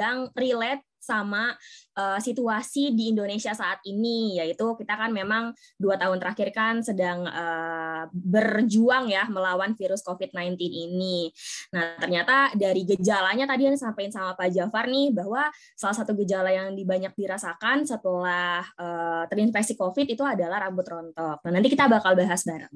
[0.00, 1.52] sedang relate sama
[2.00, 7.28] uh, situasi di Indonesia saat ini yaitu kita kan memang dua tahun terakhir kan sedang
[7.28, 11.28] uh, berjuang ya melawan virus COVID-19 ini.
[11.76, 16.48] Nah ternyata dari gejalanya tadi yang disampaikan sama Pak Jafar nih bahwa salah satu gejala
[16.48, 21.44] yang banyak dirasakan setelah uh, terinfeksi COVID itu adalah rambut rontok.
[21.44, 22.72] Nah nanti kita bakal bahas bareng.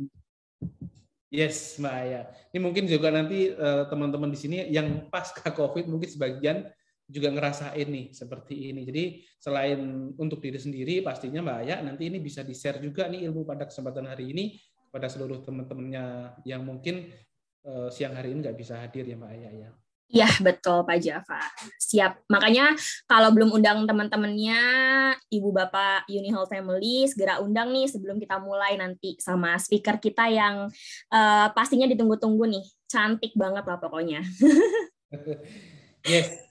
[1.33, 2.21] Yes, Mbak Aya.
[2.53, 3.51] Ini mungkin juga nanti
[3.91, 6.69] teman-teman uh, di sini yang pasca COVID mungkin sebagian
[7.05, 8.83] juga ngerasain nih seperti ini.
[8.89, 9.05] Jadi
[9.37, 13.69] selain untuk diri sendiri, pastinya Mbak Aya nanti ini bisa di-share juga nih ilmu pada
[13.69, 14.57] kesempatan hari ini
[14.89, 17.13] kepada seluruh teman-temannya yang mungkin
[17.67, 19.71] uh, siang hari ini nggak bisa hadir ya Mbak Aya ya.
[20.15, 21.49] Iya betul Pak Jafar.
[21.81, 22.29] Siap.
[22.29, 22.77] Makanya
[23.09, 24.61] kalau belum undang teman-temannya,
[25.33, 30.29] Ibu Bapak Uni Hall Family, segera undang nih sebelum kita mulai nanti sama speaker kita
[30.29, 30.69] yang
[31.09, 32.65] uh, pastinya ditunggu-tunggu nih.
[32.85, 34.21] Cantik banget lah pokoknya.
[36.07, 36.44] yes,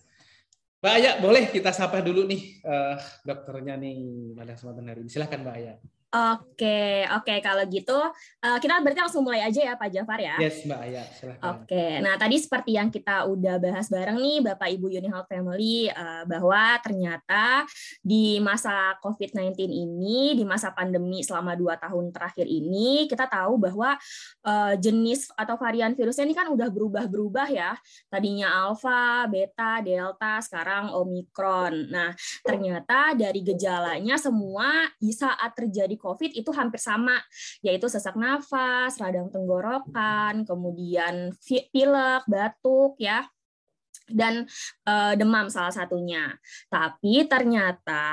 [0.84, 5.10] Mbak Aya, boleh kita sapa dulu nih uh, dokternya nih pada kesempatan hari ini.
[5.16, 5.80] Silahkan Mbak Aya.
[6.14, 10.38] Oke, oke kalau gitu uh, kita berarti langsung mulai aja ya Pak Jafar ya.
[10.38, 11.42] Yes Mbak Aya, silakan.
[11.42, 16.22] Oke, nah tadi seperti yang kita udah bahas bareng nih Bapak Ibu Unihealth Family uh,
[16.30, 17.66] bahwa ternyata
[18.06, 23.98] di masa COVID-19 ini, di masa pandemi selama dua tahun terakhir ini, kita tahu bahwa
[24.46, 27.74] uh, jenis atau varian virusnya ini kan udah berubah-berubah ya.
[28.06, 31.90] Tadinya alpha, beta, delta, sekarang omikron.
[31.90, 32.14] Nah,
[32.46, 37.16] ternyata dari gejalanya semua di saat terjadi COVID itu hampir sama,
[37.64, 43.24] yaitu sesak nafas, radang tenggorokan, kemudian pilek, batuk, ya,
[44.12, 44.44] dan
[44.84, 46.36] uh, demam salah satunya.
[46.68, 48.04] Tapi ternyata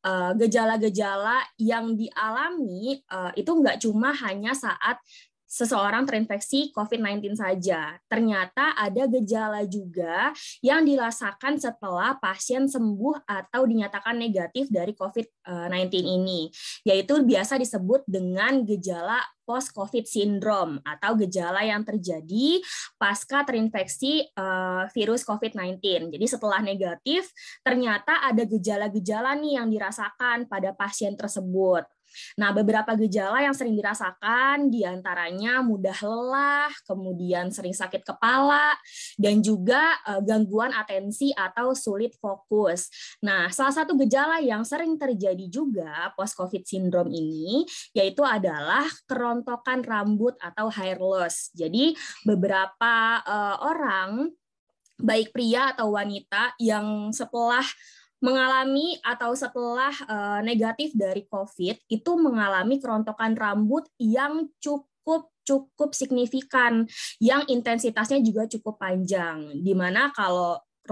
[0.00, 4.96] eh, gejala-gejala uh, yang dialami uh, itu nggak cuma hanya saat
[5.50, 7.98] seseorang terinfeksi COVID-19 saja.
[8.06, 10.30] Ternyata ada gejala juga
[10.62, 16.46] yang dirasakan setelah pasien sembuh atau dinyatakan negatif dari COVID-19 ini,
[16.86, 22.62] yaitu biasa disebut dengan gejala post-COVID syndrome atau gejala yang terjadi
[22.94, 26.14] pasca terinfeksi uh, virus COVID-19.
[26.14, 27.34] Jadi setelah negatif,
[27.66, 31.82] ternyata ada gejala-gejala nih yang dirasakan pada pasien tersebut.
[32.38, 38.74] Nah, beberapa gejala yang sering dirasakan di antaranya mudah lelah, kemudian sering sakit kepala,
[39.16, 42.90] dan juga uh, gangguan atensi atau sulit fokus.
[43.22, 50.36] Nah, salah satu gejala yang sering terjadi juga post-COVID syndrome ini yaitu adalah kerontokan rambut
[50.38, 51.50] atau hair loss.
[51.54, 51.94] Jadi,
[52.24, 54.30] beberapa uh, orang
[55.00, 57.64] baik pria atau wanita yang setelah
[58.20, 66.86] mengalami atau setelah uh, negatif dari COVID itu mengalami kerontokan rambut yang cukup cukup signifikan
[67.18, 69.58] yang intensitasnya juga cukup panjang.
[69.58, 70.12] Di mana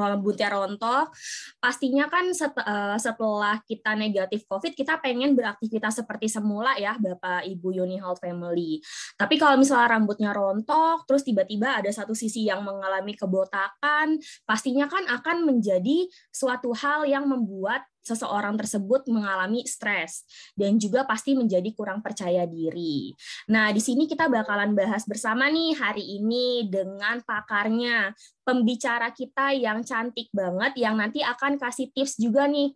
[0.06, 1.10] rambutnya rontok,
[1.58, 7.82] pastinya kan eh, setelah kita negatif COVID, kita pengen beraktivitas seperti semula ya, Bapak Ibu
[7.82, 8.78] Uni Health Family.
[9.18, 15.04] Tapi kalau misalnya rambutnya rontok, terus tiba-tiba ada satu sisi yang mengalami kebotakan, pastinya kan
[15.08, 20.24] akan menjadi suatu hal yang membuat seseorang tersebut mengalami stres
[20.56, 23.12] dan juga pasti menjadi kurang percaya diri.
[23.52, 28.16] Nah, di sini kita bakalan bahas bersama nih hari ini dengan pakarnya,
[28.48, 32.72] pembicara kita yang cantik banget yang nanti akan kasih tips juga nih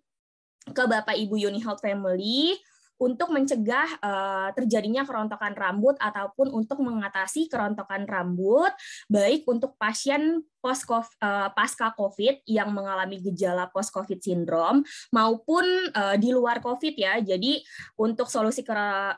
[0.71, 2.55] ke Bapak Ibu Uni Health Family
[3.03, 8.71] untuk mencegah uh, terjadinya kerontokan rambut ataupun untuk mengatasi kerontokan rambut
[9.11, 16.15] baik untuk pasien post uh, pasca COVID yang mengalami gejala post COVID syndrome maupun uh,
[16.15, 17.19] di luar COVID ya.
[17.19, 17.59] Jadi
[17.99, 18.63] untuk solusi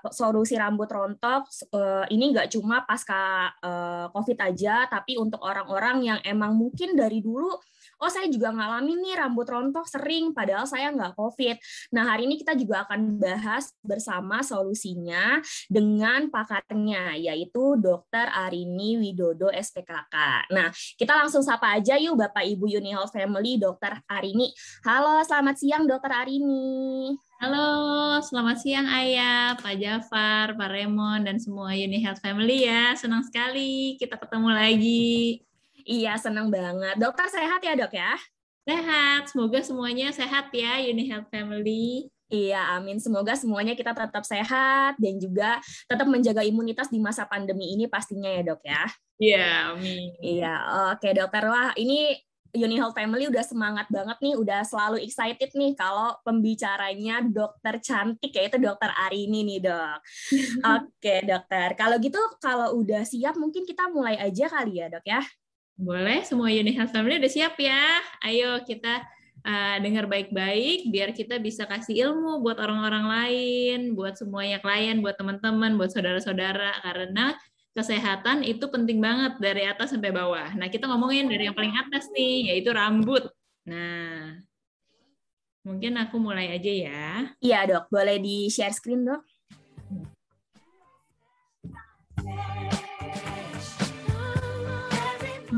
[0.09, 1.45] solusi rambut rontok
[1.77, 7.21] uh, ini nggak cuma pasca uh, COVID aja, tapi untuk orang-orang yang emang mungkin dari
[7.21, 7.53] dulu
[8.05, 11.57] oh saya juga ngalamin nih rambut rontok sering, padahal saya nggak COVID.
[11.97, 15.41] Nah, hari ini kita juga akan bahas bersama solusinya
[15.73, 18.29] dengan pakarnya, yaitu Dr.
[18.29, 20.15] Arini Widodo SPKK.
[20.53, 20.69] Nah,
[21.01, 24.05] kita langsung sapa aja yuk Bapak Ibu Uni Health Family, Dr.
[24.05, 24.53] Arini.
[24.85, 26.13] Halo, selamat siang Dr.
[26.13, 27.17] Arini.
[27.41, 32.93] Halo, selamat siang Ayah, Pak Jafar, Pak Remon, dan semua Uni Health Family ya.
[33.01, 35.45] Senang sekali kita ketemu lagi.
[35.85, 36.97] Iya, senang banget.
[36.97, 38.17] Dokter sehat ya, Dok ya?
[38.65, 39.29] Sehat.
[39.29, 42.09] Semoga semuanya sehat ya, Uni Health Family.
[42.33, 42.97] Iya, amin.
[42.97, 48.33] Semoga semuanya kita tetap sehat dan juga tetap menjaga imunitas di masa pandemi ini pastinya
[48.33, 48.85] ya, Dok ya.
[49.21, 49.47] Iya,
[49.77, 50.09] amin.
[50.19, 50.55] Iya,
[50.97, 51.45] oke dokter.
[51.47, 52.17] Wah, ini
[52.55, 58.31] Uni Health Family udah semangat banget nih, udah selalu excited nih kalau pembicaranya dokter cantik
[58.31, 59.99] yaitu dokter Arini nih dok.
[60.79, 65.19] Oke dokter, kalau gitu kalau udah siap mungkin kita mulai aja kali ya dok ya.
[65.75, 67.99] Boleh, semua Uni Health Family udah siap ya?
[68.23, 69.03] Ayo kita
[69.43, 75.19] uh, dengar baik-baik biar kita bisa kasih ilmu buat orang-orang lain, buat semuanya klien, buat
[75.19, 77.35] teman-teman, buat saudara-saudara karena
[77.75, 80.55] kesehatan itu penting banget dari atas sampai bawah.
[80.55, 83.27] Nah, kita ngomongin dari yang paling atas nih, yaitu rambut.
[83.67, 84.39] Nah,
[85.67, 87.35] mungkin aku mulai aja ya.
[87.43, 87.91] Iya, Dok.
[87.91, 89.27] Boleh di-share screen, Dok?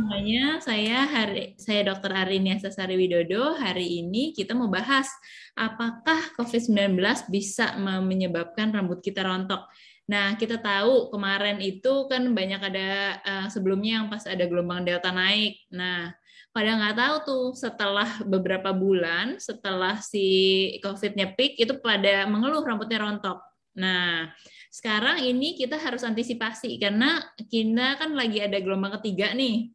[0.07, 2.15] Semuanya, saya hari saya Dr.
[2.15, 3.59] Arini Sasari Widodo.
[3.59, 5.11] Hari ini kita mau bahas
[5.59, 6.95] apakah COVID-19
[7.27, 9.67] bisa menyebabkan rambut kita rontok.
[10.07, 15.11] Nah, kita tahu kemarin itu kan banyak ada uh, sebelumnya yang pas ada gelombang delta
[15.11, 15.59] naik.
[15.75, 16.15] Nah,
[16.55, 23.03] pada nggak tahu tuh setelah beberapa bulan setelah si COVID-nya peak itu pada mengeluh rambutnya
[23.03, 23.43] rontok.
[23.75, 24.31] Nah,
[24.71, 29.75] sekarang ini kita harus antisipasi karena kita kan lagi ada gelombang ketiga nih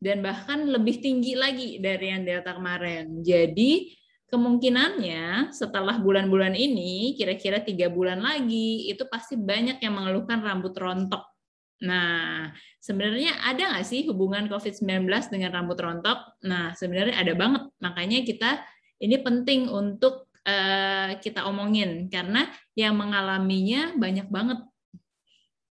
[0.00, 3.20] dan bahkan lebih tinggi lagi dari yang Delta kemarin.
[3.20, 3.92] Jadi
[4.32, 11.20] kemungkinannya setelah bulan-bulan ini, kira-kira tiga bulan lagi, itu pasti banyak yang mengeluhkan rambut rontok.
[11.84, 12.48] Nah,
[12.80, 16.40] sebenarnya ada nggak sih hubungan COVID-19 dengan rambut rontok?
[16.48, 17.62] Nah, sebenarnya ada banget.
[17.84, 18.50] Makanya kita
[19.04, 24.60] ini penting untuk uh, kita omongin karena yang mengalaminya banyak banget.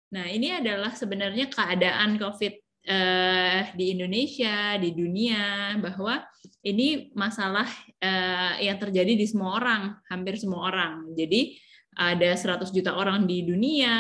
[0.08, 6.24] Nah, ini adalah sebenarnya keadaan COVID uh, di Indonesia, di dunia, bahwa
[6.64, 7.68] ini masalah
[8.00, 11.12] uh, yang terjadi di semua orang, hampir semua orang.
[11.12, 11.54] Jadi
[11.98, 13.94] ada 100 juta orang di dunia,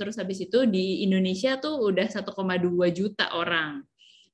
[0.00, 2.28] terus habis itu di Indonesia tuh udah 1,2
[2.96, 3.84] juta orang.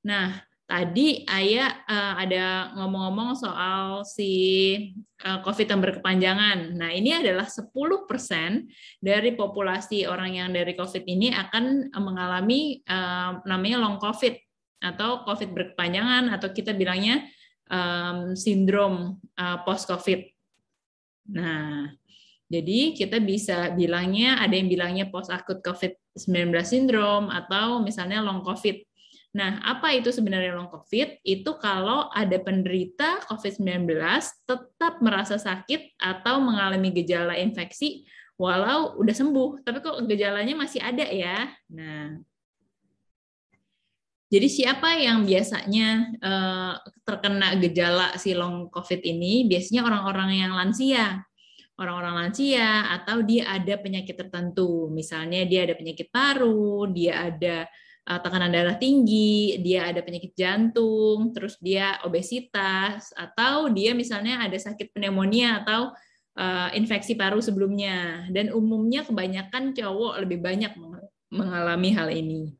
[0.07, 0.39] Nah,
[0.69, 4.31] tadi Ayah uh, ada ngomong-ngomong soal si
[5.25, 6.77] uh, COVID yang berkepanjangan.
[6.77, 7.73] Nah, ini adalah 10%
[9.01, 14.37] dari populasi orang yang dari COVID ini akan mengalami uh, namanya long COVID
[14.85, 17.25] atau COVID berkepanjangan atau kita bilangnya
[17.73, 20.21] um, sindrom uh, post COVID.
[21.33, 21.89] Nah,
[22.49, 28.88] jadi kita bisa bilangnya ada yang bilangnya post acute COVID-19 syndrome atau misalnya long COVID.
[29.29, 31.21] Nah, apa itu sebenarnya long COVID?
[31.21, 33.93] Itu kalau ada penderita COVID-19
[34.49, 38.09] tetap merasa sakit atau mengalami gejala infeksi
[38.39, 41.51] walau udah sembuh, tapi kok gejalanya masih ada ya.
[41.69, 42.17] Nah,
[44.29, 45.87] jadi siapa yang biasanya
[46.21, 49.45] uh, terkena gejala si long COVID ini?
[49.49, 51.25] Biasanya orang-orang yang lansia,
[51.81, 57.65] orang-orang lansia atau dia ada penyakit tertentu, misalnya dia ada penyakit paru, dia ada
[58.07, 64.55] uh, tekanan darah tinggi, dia ada penyakit jantung, terus dia obesitas, atau dia misalnya ada
[64.55, 65.91] sakit pneumonia atau
[66.39, 68.29] uh, infeksi paru sebelumnya.
[68.31, 70.71] Dan umumnya kebanyakan cowok lebih banyak
[71.33, 72.53] mengalami hal ini.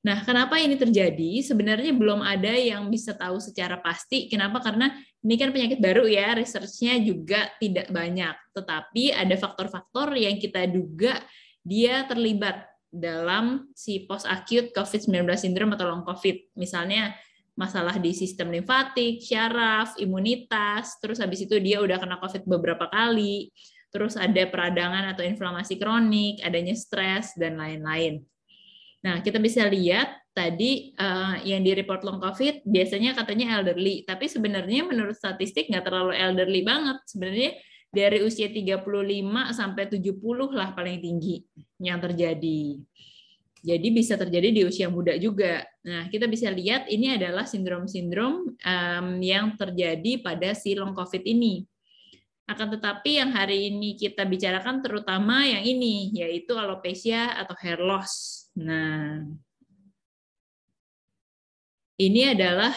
[0.00, 1.44] Nah, kenapa ini terjadi?
[1.44, 4.32] Sebenarnya belum ada yang bisa tahu secara pasti.
[4.32, 4.64] Kenapa?
[4.64, 4.88] Karena
[5.20, 8.32] ini kan penyakit baru ya, research-nya juga tidak banyak.
[8.56, 11.20] Tetapi ada faktor-faktor yang kita duga
[11.60, 16.58] dia terlibat dalam si post acute COVID-19 syndrome atau long COVID.
[16.58, 17.14] Misalnya
[17.54, 23.54] masalah di sistem limfatik, syaraf, imunitas, terus habis itu dia udah kena COVID beberapa kali,
[23.94, 28.22] terus ada peradangan atau inflamasi kronik, adanya stres, dan lain-lain.
[29.00, 34.28] Nah, kita bisa lihat tadi uh, yang di report long COVID biasanya katanya elderly, tapi
[34.28, 36.98] sebenarnya menurut statistik nggak terlalu elderly banget.
[37.08, 37.50] Sebenarnya
[37.90, 38.86] dari usia 35
[39.50, 40.14] sampai 70
[40.54, 41.42] lah paling tinggi
[41.82, 42.78] yang terjadi.
[43.60, 45.60] Jadi bisa terjadi di usia muda juga.
[45.84, 48.56] Nah, kita bisa lihat ini adalah sindrom-sindrom
[49.20, 51.68] yang terjadi pada si long COVID ini.
[52.48, 58.48] Akan tetapi yang hari ini kita bicarakan terutama yang ini, yaitu alopecia atau hair loss.
[58.56, 59.28] Nah,
[62.00, 62.72] ini adalah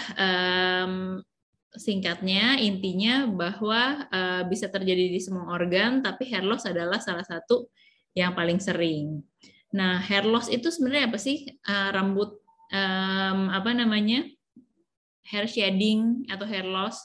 [1.73, 7.69] singkatnya intinya bahwa uh, bisa terjadi di semua organ tapi hair loss adalah salah satu
[8.13, 9.25] yang paling sering.
[9.73, 11.49] Nah, hair loss itu sebenarnya apa sih?
[11.65, 12.37] Uh, rambut
[12.69, 14.29] um, apa namanya?
[15.23, 16.99] hair shedding atau hair loss.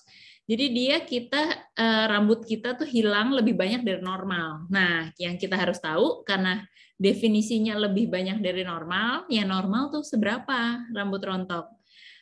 [0.49, 4.67] Jadi dia kita uh, rambut kita tuh hilang lebih banyak dari normal.
[4.73, 6.65] Nah, yang kita harus tahu karena
[6.99, 11.78] definisinya lebih banyak dari normal, ya normal tuh seberapa rambut rontok?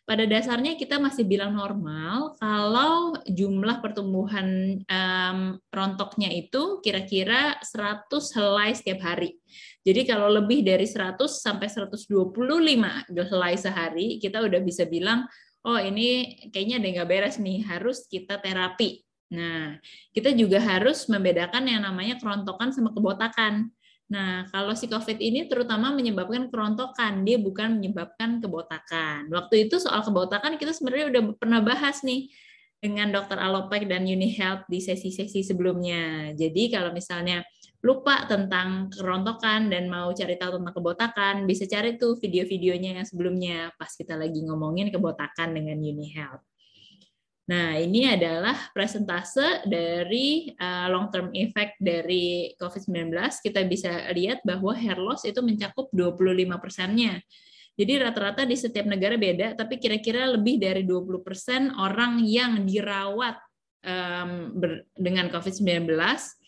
[0.07, 8.07] Pada dasarnya kita masih bilang normal kalau jumlah pertumbuhan um, rontoknya itu kira-kira 100
[8.39, 9.35] helai setiap hari.
[9.83, 12.07] Jadi kalau lebih dari 100 sampai 125
[13.11, 15.27] helai sehari, kita udah bisa bilang,
[15.67, 19.03] oh ini kayaknya ada nggak beres nih, harus kita terapi.
[19.35, 19.75] Nah,
[20.15, 23.75] kita juga harus membedakan yang namanya kerontokan sama kebotakan.
[24.07, 29.27] Nah, kalau si COVID ini terutama menyebabkan kerontokan, dia bukan menyebabkan kebotakan.
[29.35, 32.31] Waktu itu soal kebotakan kita sebenarnya udah pernah bahas nih
[32.79, 36.31] dengan dokter Alopek dan UniHealth di sesi-sesi sebelumnya.
[36.39, 37.43] Jadi kalau misalnya
[37.83, 43.75] lupa tentang kerontokan dan mau cari tahu tentang kebotakan, bisa cari tuh video-videonya yang sebelumnya
[43.75, 46.56] pas kita lagi ngomongin kebotakan dengan UniHealth.
[47.47, 53.15] Nah, ini adalah presentase dari uh, long term effect dari COVID-19.
[53.39, 57.23] Kita bisa lihat bahwa hair loss itu mencakup 25 persennya.
[57.77, 63.39] Jadi rata-rata di setiap negara beda, tapi kira-kira lebih dari 20 persen orang yang dirawat
[63.85, 64.59] um,
[64.97, 66.46] dengan COVID-19 uh,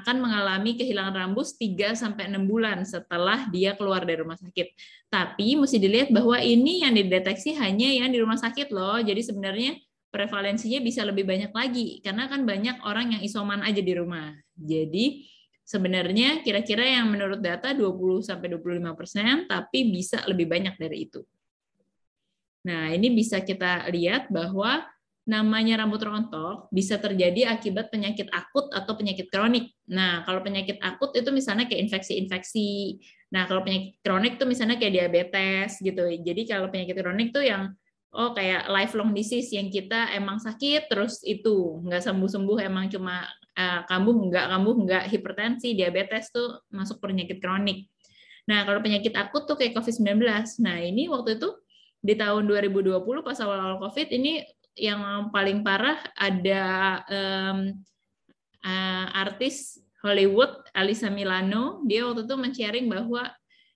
[0.00, 4.72] akan mengalami kehilangan rambut 3 sampai 6 bulan setelah dia keluar dari rumah sakit.
[5.10, 8.98] Tapi mesti dilihat bahwa ini yang dideteksi hanya yang di rumah sakit loh.
[9.02, 9.76] Jadi sebenarnya
[10.10, 14.34] prevalensinya bisa lebih banyak lagi karena kan banyak orang yang isoman aja di rumah.
[14.58, 15.26] Jadi
[15.62, 21.22] sebenarnya kira-kira yang menurut data 20 sampai 25% tapi bisa lebih banyak dari itu.
[22.60, 24.84] Nah, ini bisa kita lihat bahwa
[25.28, 29.70] namanya rambut rontok bisa terjadi akibat penyakit akut atau penyakit kronik.
[29.86, 32.98] Nah, kalau penyakit akut itu misalnya kayak infeksi-infeksi.
[33.30, 36.02] Nah, kalau penyakit kronik itu misalnya kayak diabetes gitu.
[36.24, 37.70] Jadi kalau penyakit kronik tuh yang
[38.10, 43.22] oh kayak lifelong disease yang kita emang sakit terus itu nggak sembuh-sembuh emang cuma
[43.54, 47.86] uh, kambuh nggak kambuh nggak hipertensi diabetes tuh masuk penyakit kronik.
[48.50, 50.26] Nah, kalau penyakit akut tuh kayak COVID-19.
[50.64, 51.54] Nah, ini waktu itu
[52.00, 54.40] di tahun 2020 pas awal-awal COVID ini
[54.78, 56.62] yang paling parah ada
[57.10, 57.58] um,
[58.64, 63.28] uh, artis Hollywood Alisa Milano dia waktu itu men-sharing bahwa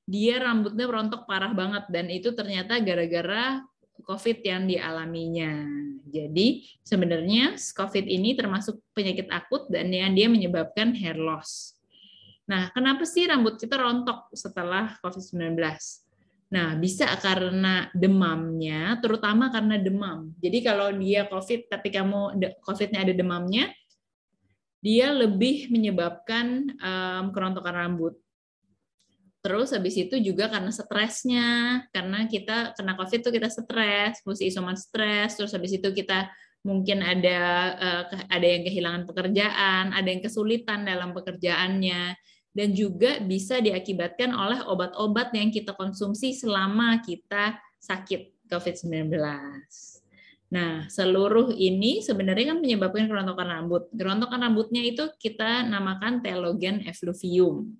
[0.04, 3.64] dia rambutnya rontok parah banget dan itu ternyata gara-gara
[4.04, 5.64] COVID yang dialaminya.
[6.04, 11.78] Jadi sebenarnya COVID ini termasuk penyakit akut dan yang dia menyebabkan hair loss.
[12.44, 15.56] Nah, kenapa sih rambut kita rontok setelah COVID-19?
[16.52, 20.30] Nah, bisa karena demamnya, terutama karena demam.
[20.38, 23.72] Jadi kalau dia COVID tapi kamu COVID-nya ada demamnya,
[24.84, 28.14] dia lebih menyebabkan um, kerontokan rambut.
[29.44, 31.48] Terus habis itu juga karena stresnya,
[31.92, 36.28] karena kita kena COVID itu kita stres, mesti isoman stres, terus habis itu kita
[36.64, 37.40] mungkin ada
[37.76, 42.16] uh, ada yang kehilangan pekerjaan, ada yang kesulitan dalam pekerjaannya
[42.54, 49.10] dan juga bisa diakibatkan oleh obat-obat yang kita konsumsi selama kita sakit COVID-19.
[50.54, 53.90] Nah, seluruh ini sebenarnya kan menyebabkan kerontokan rambut.
[53.90, 57.74] Kerontokan rambutnya itu kita namakan telogen effluvium.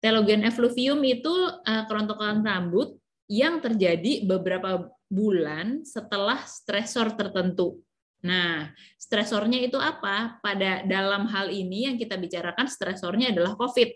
[0.00, 1.28] Telogen effluvium itu
[1.60, 2.96] uh, kerontokan rambut
[3.28, 7.84] yang terjadi beberapa bulan setelah stresor tertentu.
[8.20, 8.68] Nah,
[9.00, 10.40] stresornya itu apa?
[10.44, 13.88] Pada dalam hal ini yang kita bicarakan stresornya adalah COVID.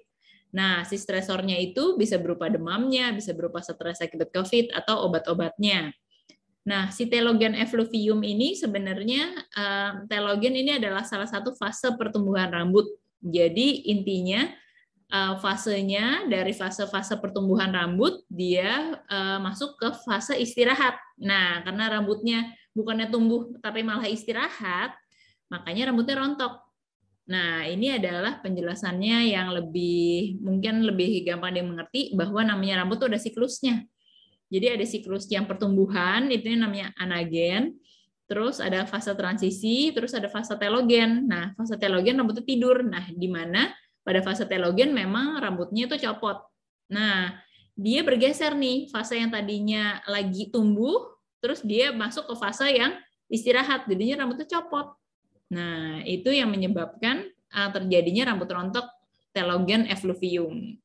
[0.54, 5.90] Nah, si stresornya itu bisa berupa demamnya, bisa berupa stres akibat COVID atau obat-obatnya.
[6.64, 12.88] Nah, si telogen effluvium ini sebenarnya uh, telogen ini adalah salah satu fase pertumbuhan rambut.
[13.20, 14.48] Jadi intinya
[15.12, 20.96] uh, fasenya dari fase-fase pertumbuhan rambut dia uh, masuk ke fase istirahat.
[21.20, 24.92] Nah, karena rambutnya bukannya tumbuh tapi malah istirahat,
[25.48, 26.60] makanya rambutnya rontok.
[27.24, 33.20] Nah, ini adalah penjelasannya yang lebih mungkin lebih gampang dimengerti bahwa namanya rambut itu ada
[33.22, 33.76] siklusnya.
[34.52, 37.80] Jadi ada siklus yang pertumbuhan, itu namanya anagen.
[38.28, 41.24] Terus ada fase transisi, terus ada fase telogen.
[41.24, 42.84] Nah, fase telogen rambutnya tidur.
[42.84, 43.72] Nah, di mana
[44.04, 46.44] pada fase telogen memang rambutnya itu copot.
[46.92, 47.40] Nah,
[47.74, 51.13] dia bergeser nih, fase yang tadinya lagi tumbuh
[51.44, 52.96] terus dia masuk ke fase yang
[53.28, 54.96] istirahat, jadinya rambutnya copot.
[55.52, 58.88] Nah, itu yang menyebabkan uh, terjadinya rambut rontok
[59.36, 60.80] telogen effluvium.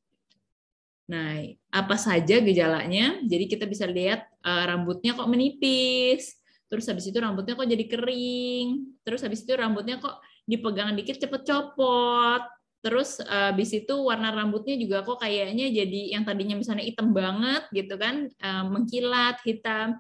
[1.08, 3.24] Nah, apa saja gejalanya?
[3.24, 6.36] Jadi kita bisa lihat uh, rambutnya kok menipis,
[6.68, 11.48] terus habis itu rambutnya kok jadi kering, terus habis itu rambutnya kok dipegang dikit cepet
[11.48, 12.44] copot,
[12.84, 17.63] terus uh, habis itu warna rambutnya juga kok kayaknya jadi yang tadinya misalnya hitam banget
[17.72, 18.28] gitu kan,
[18.70, 19.98] mengkilat hitam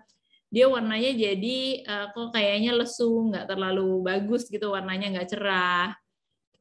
[0.49, 5.93] dia warnanya jadi uh, kok kayaknya lesu, nggak terlalu bagus gitu warnanya nggak cerah.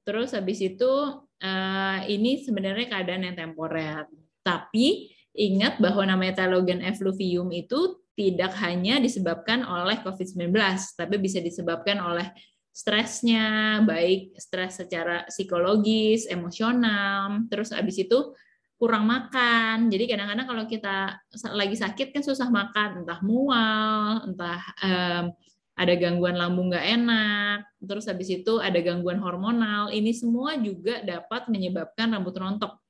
[0.04, 0.92] Terus habis itu
[1.24, 4.04] uh, ini sebenarnya keadaan yang temporer.
[4.44, 10.52] Tapi ingat bahwa namanya telogen effluvium itu tidak hanya disebabkan oleh COVID-19,
[10.98, 12.28] tapi bisa disebabkan oleh
[12.74, 18.34] stresnya, baik stres secara psikologis, emosional, terus habis itu
[18.78, 19.90] kurang makan.
[19.90, 21.18] Jadi kadang-kadang kalau kita
[21.50, 25.34] lagi sakit kan susah makan, entah mual, entah um,
[25.78, 31.46] ada gangguan lambung nggak enak, terus habis itu ada gangguan hormonal, ini semua juga dapat
[31.46, 32.82] menyebabkan rambut rontok.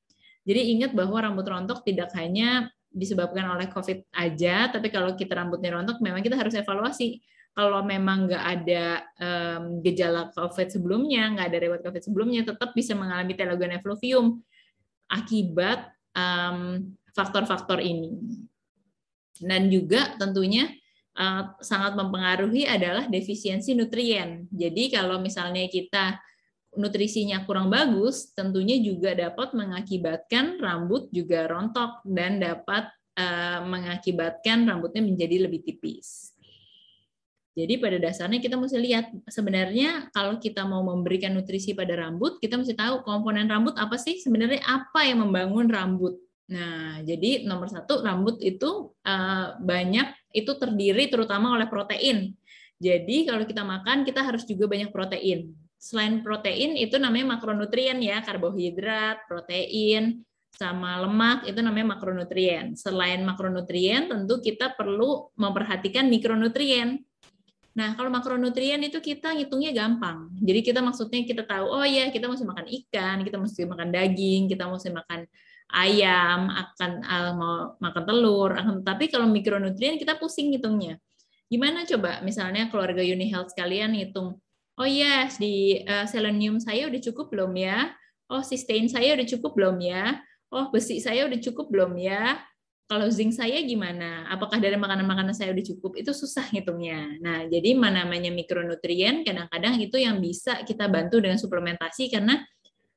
[0.49, 5.76] Jadi ingat bahwa rambut rontok tidak hanya disebabkan oleh COVID aja, tapi kalau kita rambutnya
[5.76, 7.21] rontok, memang kita harus evaluasi.
[7.52, 8.85] Kalau memang nggak ada
[9.21, 14.40] um, gejala COVID sebelumnya, nggak ada riwayat COVID sebelumnya, tetap bisa mengalami telogen effluvium
[15.09, 15.91] akibat
[17.17, 18.15] faktor-faktor ini.
[19.38, 20.71] Dan juga tentunya
[21.59, 24.47] sangat mempengaruhi adalah defisiensi nutrien.
[24.55, 26.15] Jadi kalau misalnya kita
[26.79, 32.87] nutrisinya kurang bagus, tentunya juga dapat mengakibatkan rambut juga rontok dan dapat
[33.67, 36.38] mengakibatkan rambutnya menjadi lebih tipis.
[37.59, 42.55] Jadi pada dasarnya kita mesti lihat sebenarnya kalau kita mau memberikan nutrisi pada rambut, kita
[42.55, 46.15] mesti tahu komponen rambut apa sih sebenarnya apa yang membangun rambut.
[46.55, 52.38] Nah, jadi nomor satu rambut itu uh, banyak itu terdiri terutama oleh protein.
[52.79, 55.50] Jadi kalau kita makan kita harus juga banyak protein.
[55.83, 60.23] Selain protein itu namanya makronutrien ya, karbohidrat, protein,
[60.55, 62.75] sama lemak itu namanya makronutrien.
[62.75, 67.03] Selain makronutrien tentu kita perlu memperhatikan mikronutrien.
[67.77, 70.33] Nah, kalau makronutrien itu kita ngitungnya gampang.
[70.41, 74.43] Jadi kita maksudnya kita tahu, oh ya kita mesti makan ikan, kita mesti makan daging,
[74.51, 75.21] kita mesti makan
[75.69, 78.51] ayam, akan uh, mau makan telur.
[78.57, 80.99] Akan, tapi kalau mikronutrien kita pusing ngitungnya.
[81.49, 84.37] Gimana coba misalnya keluarga Uni Health sekalian hitung,
[84.77, 87.89] oh yes, di uh, selenium saya udah cukup belum ya?
[88.29, 90.21] Oh, cysteine saya udah cukup belum ya?
[90.53, 92.37] Oh, besi saya udah cukup belum ya?
[92.88, 94.25] Kalau zinc saya gimana?
[94.33, 95.92] Apakah dari makanan-makanan saya udah cukup?
[96.00, 97.21] Itu susah ngitungnya.
[97.21, 102.40] Nah, jadi mana namanya mikronutrien kadang-kadang itu yang bisa kita bantu dengan suplementasi karena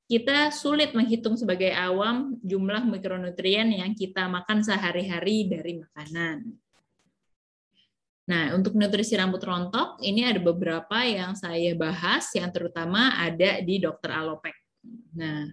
[0.07, 6.55] kita sulit menghitung sebagai awam jumlah mikronutrien yang kita makan sehari-hari dari makanan.
[8.31, 13.75] Nah, untuk nutrisi rambut rontok, ini ada beberapa yang saya bahas, yang terutama ada di
[13.75, 14.55] dokter Alopek.
[15.19, 15.51] Nah,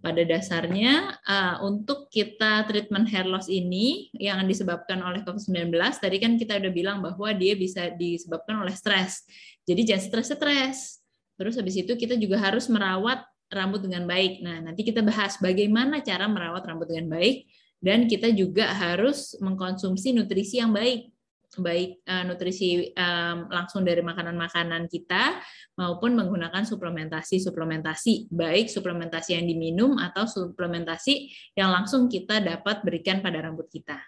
[0.00, 6.40] pada dasarnya uh, untuk kita treatment hair loss ini yang disebabkan oleh COVID-19 tadi kan
[6.40, 9.28] kita udah bilang bahwa dia bisa disebabkan oleh stres.
[9.68, 11.04] Jadi jangan stres-stres.
[11.36, 14.40] Terus habis itu kita juga harus merawat rambut dengan baik.
[14.40, 17.44] Nah, nanti kita bahas bagaimana cara merawat rambut dengan baik
[17.80, 21.12] dan kita juga harus mengkonsumsi nutrisi yang baik
[21.58, 25.42] baik uh, nutrisi um, langsung dari makanan-makanan kita
[25.74, 31.26] maupun menggunakan suplementasi-suplementasi baik suplementasi yang diminum atau suplementasi
[31.58, 33.98] yang langsung kita dapat berikan pada rambut kita.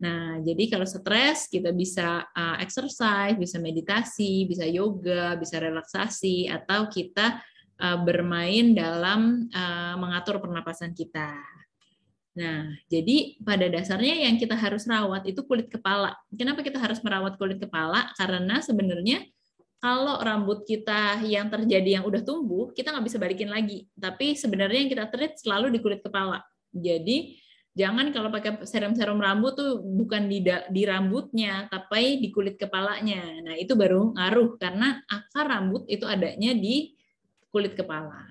[0.00, 6.90] Nah, jadi kalau stres kita bisa uh, exercise, bisa meditasi, bisa yoga, bisa relaksasi atau
[6.90, 7.40] kita
[7.78, 11.32] uh, bermain dalam uh, mengatur pernapasan kita.
[12.34, 16.18] Nah, jadi pada dasarnya yang kita harus rawat itu kulit kepala.
[16.34, 18.10] Kenapa kita harus merawat kulit kepala?
[18.18, 19.22] Karena sebenarnya
[19.78, 23.86] kalau rambut kita yang terjadi yang udah tumbuh, kita nggak bisa balikin lagi.
[23.94, 26.42] Tapi sebenarnya yang kita treat selalu di kulit kepala.
[26.74, 27.38] Jadi
[27.70, 33.44] jangan kalau pakai serum-serum rambut tuh bukan di, di rambutnya, tapi di kulit kepalanya.
[33.46, 36.98] Nah itu baru ngaruh karena akar rambut itu adanya di
[37.54, 38.26] kulit kepala.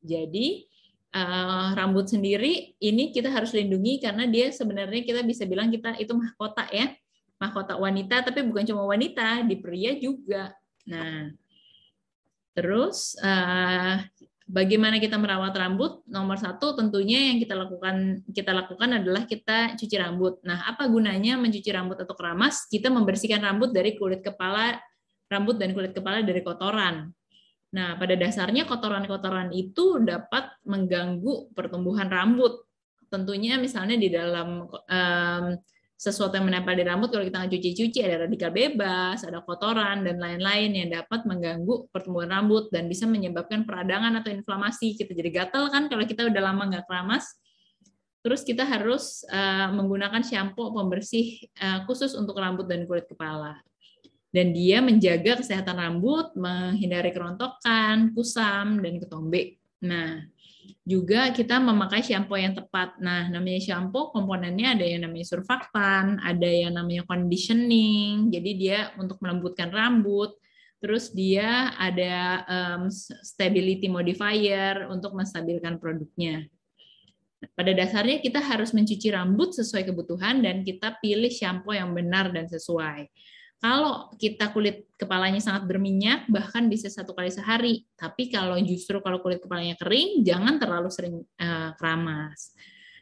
[0.00, 0.69] Jadi
[1.14, 6.12] uh, rambut sendiri ini kita harus lindungi karena dia sebenarnya kita bisa bilang kita itu
[6.14, 6.94] mahkota ya.
[7.40, 10.52] Mahkota wanita tapi bukan cuma wanita di pria juga.
[10.86, 11.32] Nah
[12.52, 13.96] terus uh,
[14.44, 16.04] bagaimana kita merawat rambut?
[16.04, 20.44] Nomor satu tentunya yang kita lakukan kita lakukan adalah kita cuci rambut.
[20.44, 22.68] Nah apa gunanya mencuci rambut atau keramas?
[22.68, 24.76] Kita membersihkan rambut dari kulit kepala
[25.30, 27.08] rambut dan kulit kepala dari kotoran
[27.70, 32.66] Nah, pada dasarnya kotoran-kotoran itu dapat mengganggu pertumbuhan rambut.
[33.06, 35.44] Tentunya misalnya di dalam um,
[35.94, 40.16] sesuatu yang menempel di rambut kalau kita nggak cuci-cuci ada radikal bebas, ada kotoran dan
[40.18, 44.98] lain-lain yang dapat mengganggu pertumbuhan rambut dan bisa menyebabkan peradangan atau inflamasi.
[44.98, 47.38] Kita jadi gatal kan kalau kita udah lama nggak keramas.
[48.20, 53.56] Terus kita harus uh, menggunakan shampoo pembersih uh, khusus untuk rambut dan kulit kepala
[54.30, 59.58] dan dia menjaga kesehatan rambut, menghindari kerontokan, kusam, dan ketombe.
[59.82, 60.22] Nah,
[60.86, 62.94] juga kita memakai shampoo yang tepat.
[63.02, 68.30] Nah, namanya shampoo komponennya ada yang namanya surfaktan, ada yang namanya conditioning.
[68.30, 70.38] Jadi dia untuk melembutkan rambut.
[70.80, 72.88] Terus dia ada um,
[73.20, 76.48] stability modifier untuk menstabilkan produknya.
[77.52, 82.48] Pada dasarnya kita harus mencuci rambut sesuai kebutuhan dan kita pilih shampoo yang benar dan
[82.48, 83.08] sesuai.
[83.60, 87.84] Kalau kita kulit kepalanya sangat berminyak, bahkan bisa satu kali sehari.
[87.92, 92.56] Tapi kalau justru kalau kulit kepalanya kering, jangan terlalu sering uh, keramas.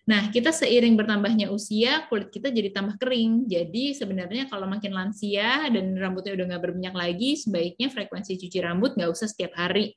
[0.09, 3.47] Nah, kita seiring bertambahnya usia, kulit kita jadi tambah kering.
[3.47, 8.99] Jadi sebenarnya kalau makin lansia dan rambutnya udah nggak berminyak lagi, sebaiknya frekuensi cuci rambut
[8.99, 9.95] nggak usah setiap hari.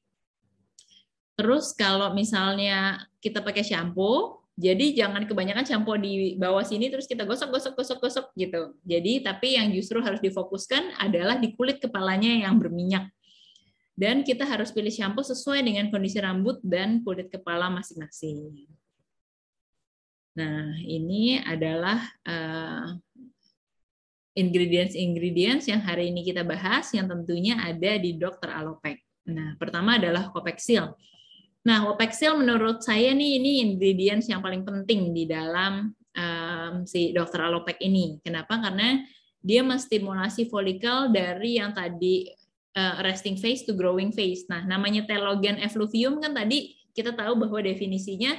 [1.33, 7.23] Terus kalau misalnya kita pakai shampoo, jadi jangan kebanyakan shampoo di bawah sini terus kita
[7.23, 8.75] gosok gosok gosok gosok gitu.
[8.83, 13.07] Jadi tapi yang justru harus difokuskan adalah di kulit kepalanya yang berminyak.
[13.95, 18.65] Dan kita harus pilih shampoo sesuai dengan kondisi rambut dan kulit kepala masing-masing.
[20.31, 22.95] Nah, ini adalah uh,
[24.31, 28.97] ingredients-ingredients yang hari ini kita bahas yang tentunya ada di Dokter Alopek.
[29.27, 30.95] Nah, pertama adalah Kopexil.
[31.61, 37.45] Nah, Kopexil menurut saya nih ini ingredients yang paling penting di dalam um, si Dokter
[37.45, 38.17] Alopek ini.
[38.25, 38.57] Kenapa?
[38.57, 38.97] Karena
[39.41, 42.29] dia menstimulasi folikel dari yang tadi
[42.77, 44.49] uh, resting phase to growing phase.
[44.49, 48.35] Nah, namanya telogen effluvium kan tadi kita tahu bahwa definisinya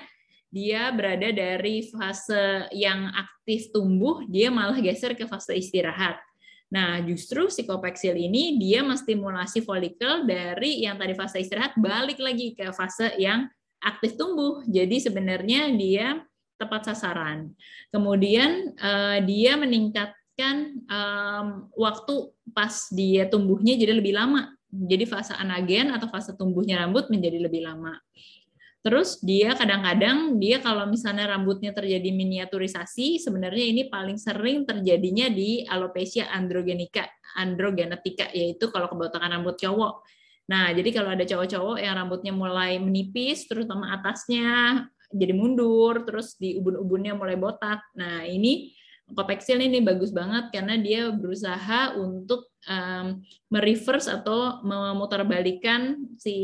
[0.53, 6.21] dia berada dari fase yang aktif tumbuh, dia malah geser ke fase istirahat.
[6.73, 12.73] Nah, justru psikopeksil ini dia menstimulasi folikel dari yang tadi fase istirahat balik lagi ke
[12.73, 13.45] fase yang
[13.85, 14.65] aktif tumbuh.
[14.65, 16.25] Jadi sebenarnya dia
[16.57, 17.53] tepat sasaran.
[17.93, 20.81] Kemudian uh, dia meningkatkan
[21.77, 22.15] waktu
[22.57, 24.57] pas dia tumbuhnya jadi lebih lama.
[24.73, 28.01] Jadi fase anagen atau fase tumbuhnya rambut menjadi lebih lama.
[28.83, 35.63] Terus dia kadang-kadang dia kalau misalnya rambutnya terjadi miniaturisasi, sebenarnya ini paling sering terjadinya di
[35.63, 37.07] alopecia androgenika,
[37.39, 40.03] androgenetika, yaitu kalau kebotakan rambut cowok.
[40.51, 44.83] Nah, jadi kalau ada cowok-cowok yang rambutnya mulai menipis, terutama atasnya
[45.15, 47.87] jadi mundur, terus di ubun-ubunnya mulai botak.
[47.95, 48.75] Nah, ini
[49.13, 56.37] Kopexil ini bagus banget karena dia berusaha untuk um, mereverse atau memutarbalikan si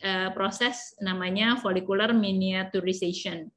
[0.00, 3.48] uh, proses namanya follicular miniaturization.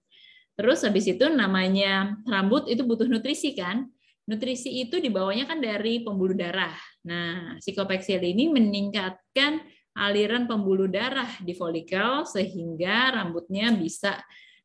[0.56, 3.88] Terus habis itu namanya rambut itu butuh nutrisi kan?
[4.30, 6.76] Nutrisi itu dibawanya kan dari pembuluh darah.
[7.04, 9.60] Nah, si Kopexil ini meningkatkan
[9.98, 14.22] aliran pembuluh darah di folikel sehingga rambutnya bisa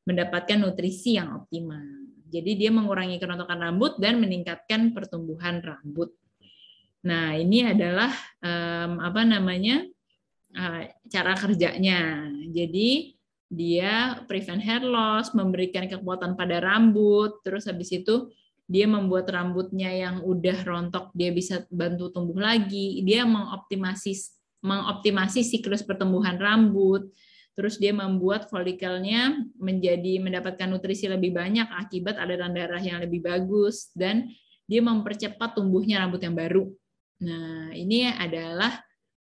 [0.07, 1.83] mendapatkan nutrisi yang optimal.
[2.31, 6.15] Jadi dia mengurangi kerontokan rambut dan meningkatkan pertumbuhan rambut.
[7.07, 8.11] Nah, ini adalah
[8.43, 9.87] um, apa namanya
[10.59, 12.27] uh, cara kerjanya.
[12.51, 13.15] Jadi
[13.47, 18.27] dia prevent hair loss, memberikan kekuatan pada rambut, terus habis itu
[18.67, 23.07] dia membuat rambutnya yang udah rontok dia bisa bantu tumbuh lagi.
[23.07, 24.19] Dia mengoptimasi
[24.67, 27.07] mengoptimasi siklus pertumbuhan rambut
[27.57, 33.89] terus dia membuat folikelnya menjadi mendapatkan nutrisi lebih banyak akibat aliran darah yang lebih bagus
[33.97, 34.29] dan
[34.69, 36.69] dia mempercepat tumbuhnya rambut yang baru.
[37.23, 38.77] Nah, ini adalah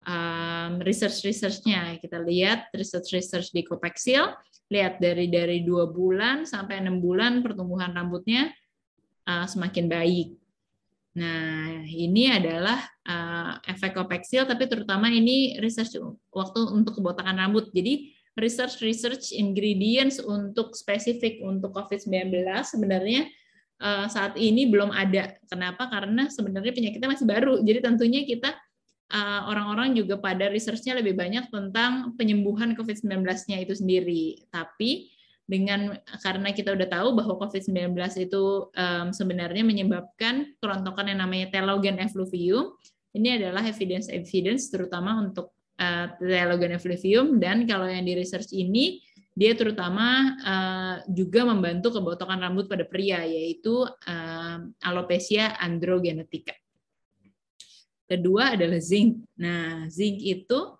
[0.06, 2.00] um, research-researchnya.
[2.00, 4.32] Kita lihat research-research di Copexil,
[4.72, 8.48] lihat dari dari dua bulan sampai enam bulan pertumbuhan rambutnya
[9.28, 10.28] uh, semakin baik.
[11.12, 16.00] Nah, ini adalah uh, efek Copexil, tapi terutama ini research
[16.32, 17.68] waktu untuk kebotakan rambut.
[17.76, 23.28] Jadi research research ingredients untuk spesifik untuk COVID-19 sebenarnya
[23.82, 25.34] uh, saat ini belum ada.
[25.50, 25.90] Kenapa?
[25.90, 27.58] Karena sebenarnya penyakitnya masih baru.
[27.60, 28.54] Jadi tentunya kita
[29.12, 34.46] eh, orang-orang uh, juga pada researchnya lebih banyak tentang penyembuhan COVID-19-nya itu sendiri.
[34.48, 35.12] Tapi
[35.44, 35.92] dengan
[36.24, 37.92] karena kita udah tahu bahwa COVID-19
[38.24, 42.72] itu um, sebenarnya menyebabkan kerontokan yang namanya telogen effluvium,
[43.12, 49.02] ini adalah evidence evidence terutama untuk uh, Telogen effluvium dan kalau yang di research ini
[49.32, 56.52] dia terutama uh, juga membantu kebotokan rambut pada pria yaitu uh, alopecia androgenetika.
[58.04, 59.24] Kedua adalah zinc.
[59.40, 60.76] Nah, zinc itu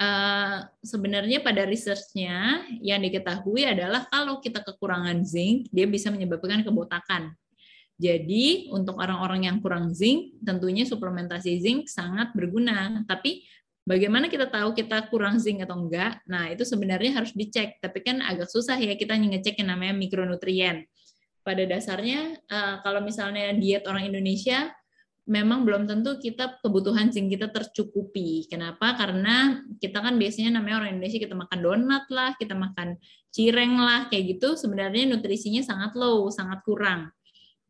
[0.00, 7.36] uh, sebenarnya pada researchnya yang diketahui adalah kalau kita kekurangan zinc, dia bisa menyebabkan kebotakan.
[8.00, 13.04] Jadi untuk orang-orang yang kurang zinc, tentunya suplementasi zinc sangat berguna.
[13.04, 13.44] Tapi
[13.90, 16.22] Bagaimana kita tahu kita kurang zinc atau enggak?
[16.30, 20.86] Nah, itu sebenarnya harus dicek, tapi kan agak susah ya kita ngecek yang namanya mikronutrien.
[21.42, 24.70] Pada dasarnya, eh, kalau misalnya diet orang Indonesia,
[25.26, 28.46] memang belum tentu kita kebutuhan zinc kita tercukupi.
[28.46, 28.94] Kenapa?
[28.94, 32.94] Karena kita kan biasanya namanya orang Indonesia kita makan donat lah, kita makan
[33.34, 34.54] cireng lah, kayak gitu.
[34.54, 37.10] Sebenarnya nutrisinya sangat low, sangat kurang.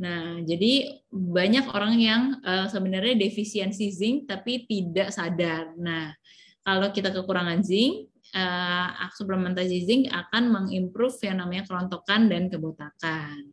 [0.01, 5.77] Nah, jadi banyak orang yang uh, sebenarnya defisiensi zinc tapi tidak sadar.
[5.77, 6.17] Nah,
[6.65, 13.53] kalau kita kekurangan zinc, uh, suplementasi zinc akan mengimprove yang namanya kerontokan dan kebotakan.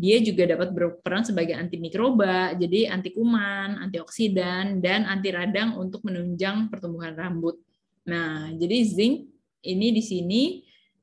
[0.00, 6.72] Dia juga dapat berperan sebagai antimikroba, jadi anti kuman, antioksidan, dan anti radang untuk menunjang
[6.72, 7.60] pertumbuhan rambut.
[8.08, 9.28] Nah, jadi zinc
[9.60, 10.42] ini di sini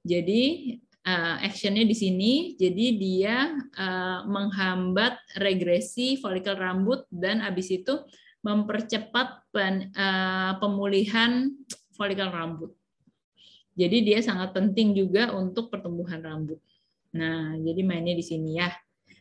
[0.02, 0.74] jadi
[1.08, 2.34] uh, actionnya di sini.
[2.60, 8.04] Jadi dia uh, menghambat regresi folikel rambut dan habis itu
[8.43, 11.48] mempercepat pen, uh, pemulihan
[11.96, 12.76] folikel rambut.
[13.78, 16.58] Jadi dia sangat penting juga untuk pertumbuhan rambut.
[17.13, 18.74] Nah, jadi mainnya di sini ya.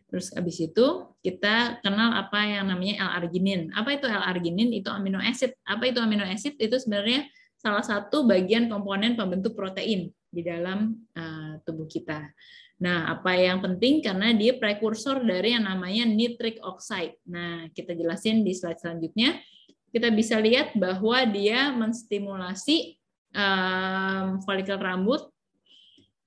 [0.07, 3.75] Terus habis itu kita kenal apa yang namanya L-arginin.
[3.77, 4.73] Apa itu L-arginin?
[4.73, 5.53] Itu amino acid.
[5.67, 6.57] Apa itu amino acid?
[6.57, 12.29] Itu sebenarnya salah satu bagian komponen pembentuk protein di dalam uh, tubuh kita.
[12.77, 17.17] Nah, apa yang penting karena dia prekursor dari yang namanya nitric oxide.
[17.25, 19.41] Nah, kita jelasin di slide selanjutnya.
[19.89, 23.01] Kita bisa lihat bahwa dia menstimulasi
[23.33, 25.25] um, folikel rambut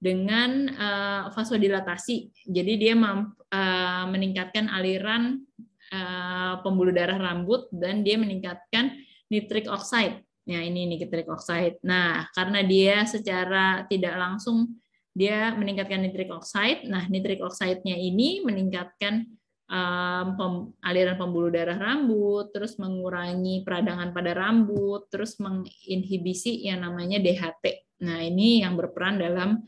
[0.02, 2.34] dengan uh, vasodilatasi.
[2.50, 5.46] Jadi dia mampu, uh, meningkatkan aliran
[5.94, 8.98] uh, pembuluh darah rambut dan dia meningkatkan
[9.30, 10.26] nitric oxide.
[10.50, 11.78] Ya, ini nitric oxide.
[11.86, 14.82] Nah, karena dia secara tidak langsung
[15.14, 16.90] dia meningkatkan nitric oxide.
[16.90, 19.30] Nah, nitric oxide-nya ini meningkatkan
[19.70, 27.22] um, pem, aliran pembuluh darah rambut, terus mengurangi peradangan pada rambut, terus menginhibisi yang namanya
[27.22, 27.86] DHT.
[28.10, 29.62] Nah, ini yang berperan dalam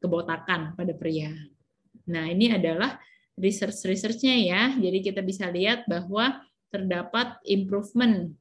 [0.00, 1.28] kebotakan pada pria.
[2.08, 2.96] Nah, ini adalah
[3.36, 4.62] research-researchnya ya.
[4.80, 6.40] Jadi kita bisa lihat bahwa
[6.72, 8.32] terdapat improvement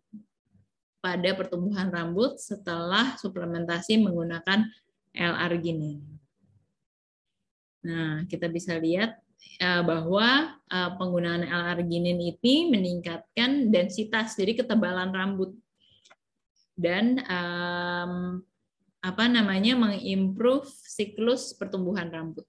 [1.02, 4.70] pada pertumbuhan rambut setelah suplementasi menggunakan
[5.12, 6.00] L-arginin.
[7.82, 9.18] Nah, kita bisa lihat
[9.58, 15.58] eh, bahwa eh, penggunaan L-arginin ini meningkatkan densitas, jadi ketebalan rambut.
[16.82, 17.22] Dan
[19.02, 22.48] apa namanya mengimprove siklus pertumbuhan rambut.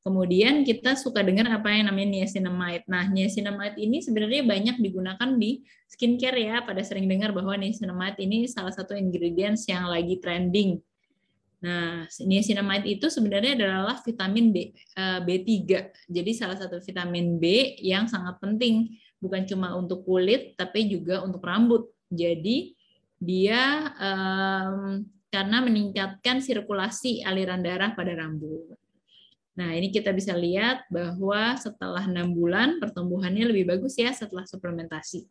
[0.00, 2.88] Kemudian kita suka dengar apa yang namanya niacinamide.
[2.88, 5.60] Nah, niacinamide ini sebenarnya banyak digunakan di
[5.92, 6.56] skincare ya.
[6.64, 10.80] Pada sering dengar bahwa niacinamide ini salah satu ingredients yang lagi trending.
[11.60, 15.48] Nah, niacinamide itu sebenarnya adalah vitamin B, eh, B3.
[16.08, 21.44] Jadi salah satu vitamin B yang sangat penting bukan cuma untuk kulit tapi juga untuk
[21.44, 21.92] rambut.
[22.08, 22.72] Jadi
[23.20, 28.80] dia um, karena meningkatkan sirkulasi aliran darah pada rambut.
[29.60, 35.28] Nah, ini kita bisa lihat bahwa setelah enam bulan pertumbuhannya lebih bagus ya setelah suplementasi.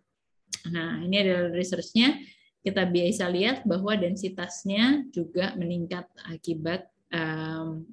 [0.70, 2.14] Nah, ini adalah research-nya.
[2.62, 7.90] Kita bisa lihat bahwa densitasnya juga meningkat akibat um,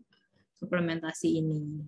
[0.61, 1.81] suplementasi ini.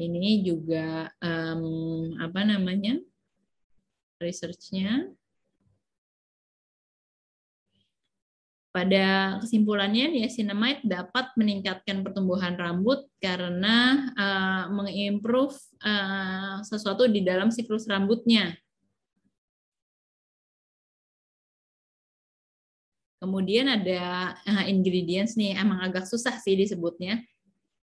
[0.00, 2.96] Ini juga um, apa namanya?
[4.18, 5.06] research-nya.
[8.78, 17.90] Pada kesimpulannya, niacinamide dapat meningkatkan pertumbuhan rambut karena uh, mengimprove uh, sesuatu di dalam siklus
[17.90, 18.54] rambutnya.
[23.18, 27.18] Kemudian ada uh, ingredients nih, emang agak susah sih disebutnya.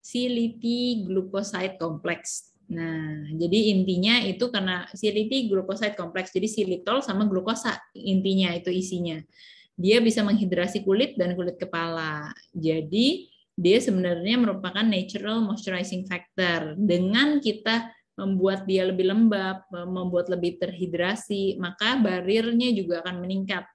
[0.04, 2.52] Siliti glucoside complex.
[2.68, 9.24] Nah, jadi intinya itu karena siliti glucoside kompleks, jadi silitol sama glukosa intinya itu isinya.
[9.82, 12.30] Dia bisa menghidrasi kulit dan kulit kepala.
[12.54, 16.78] Jadi dia sebenarnya merupakan natural moisturizing factor.
[16.78, 23.66] Dengan kita membuat dia lebih lembab, membuat lebih terhidrasi, maka barirnya juga akan meningkat.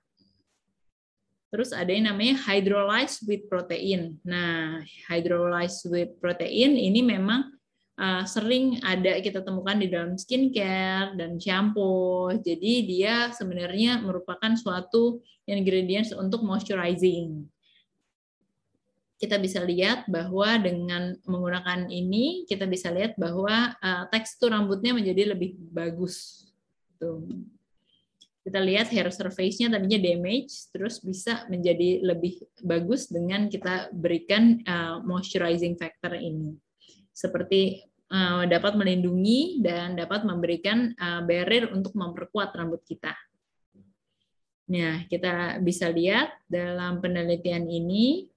[1.50, 4.22] Terus ada yang namanya hydrolyzed with protein.
[4.22, 7.55] Nah, hydrolyzed with protein ini memang
[7.96, 12.32] uh, sering ada kita temukan di dalam skincare dan shampoo.
[12.37, 17.48] Jadi dia sebenarnya merupakan suatu ingredients untuk moisturizing.
[19.16, 25.32] Kita bisa lihat bahwa dengan menggunakan ini kita bisa lihat bahwa uh, tekstur rambutnya menjadi
[25.32, 26.44] lebih bagus.
[27.00, 27.24] Tuh.
[28.46, 35.02] Kita lihat hair surface-nya tadinya damage, terus bisa menjadi lebih bagus dengan kita berikan uh,
[35.02, 36.54] moisturizing factor ini
[37.16, 37.81] seperti
[38.12, 43.16] uh, dapat melindungi dan dapat memberikan uh, barrier untuk memperkuat rambut kita.
[44.66, 48.29] Nah, kita bisa lihat dalam penelitian ini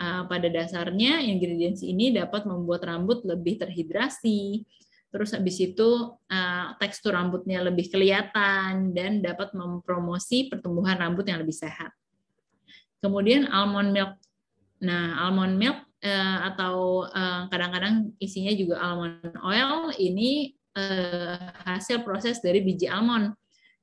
[0.00, 4.64] uh, pada dasarnya ingredients ini dapat membuat rambut lebih terhidrasi.
[5.14, 11.54] Terus habis itu uh, tekstur rambutnya lebih kelihatan dan dapat mempromosi pertumbuhan rambut yang lebih
[11.54, 11.94] sehat.
[12.98, 14.16] Kemudian almond milk.
[14.82, 22.38] Nah, almond milk uh, atau kadang kadang-kadang isinya juga almond oil ini uh, hasil proses
[22.44, 23.32] dari biji almond.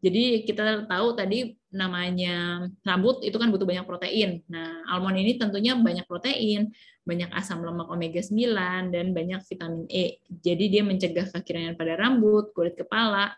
[0.02, 4.42] Jadi kita tahu tadi namanya rambut itu kan butuh banyak protein.
[4.50, 6.74] Nah, almond ini tentunya banyak protein,
[7.06, 10.18] banyak asam lemak omega 9 dan banyak vitamin E.
[10.26, 13.38] Jadi dia mencegah kekeringan pada rambut, kulit kepala.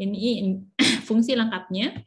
[0.00, 0.56] Ini
[1.08, 2.00] fungsi lengkapnya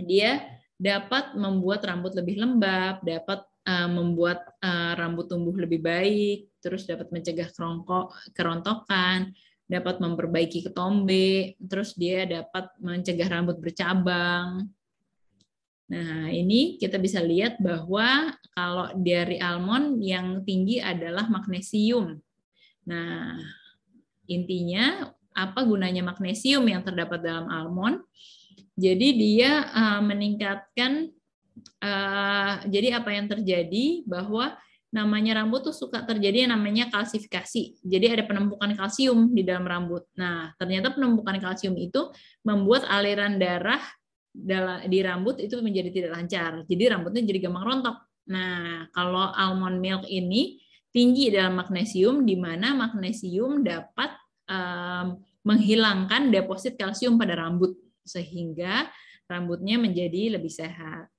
[0.00, 0.40] dia
[0.80, 7.10] dapat membuat rambut lebih lembab, dapat uh, membuat uh, rambut tumbuh lebih baik, terus dapat
[7.10, 9.34] mencegah kerongkok, kerontokan,
[9.66, 14.68] dapat memperbaiki ketombe, terus dia dapat mencegah rambut bercabang.
[15.92, 22.16] Nah, ini kita bisa lihat bahwa kalau dari almond yang tinggi adalah magnesium.
[22.88, 23.36] Nah,
[24.24, 28.00] intinya apa gunanya magnesium yang terdapat dalam almond?
[28.72, 31.12] Jadi dia uh, meningkatkan
[31.82, 34.56] uh, jadi apa yang terjadi bahwa
[34.92, 37.80] namanya rambut tuh suka terjadi yang namanya kalsifikasi.
[37.80, 40.04] Jadi ada penumpukan kalsium di dalam rambut.
[40.20, 42.12] Nah, ternyata penumpukan kalsium itu
[42.44, 43.80] membuat aliran darah
[44.84, 46.52] di rambut itu menjadi tidak lancar.
[46.68, 47.96] Jadi rambutnya jadi gampang rontok.
[48.32, 50.60] Nah, kalau almond milk ini
[50.92, 54.12] tinggi dalam magnesium di mana magnesium dapat
[54.48, 58.88] um, menghilangkan deposit kalsium pada rambut sehingga
[59.24, 61.11] rambutnya menjadi lebih sehat.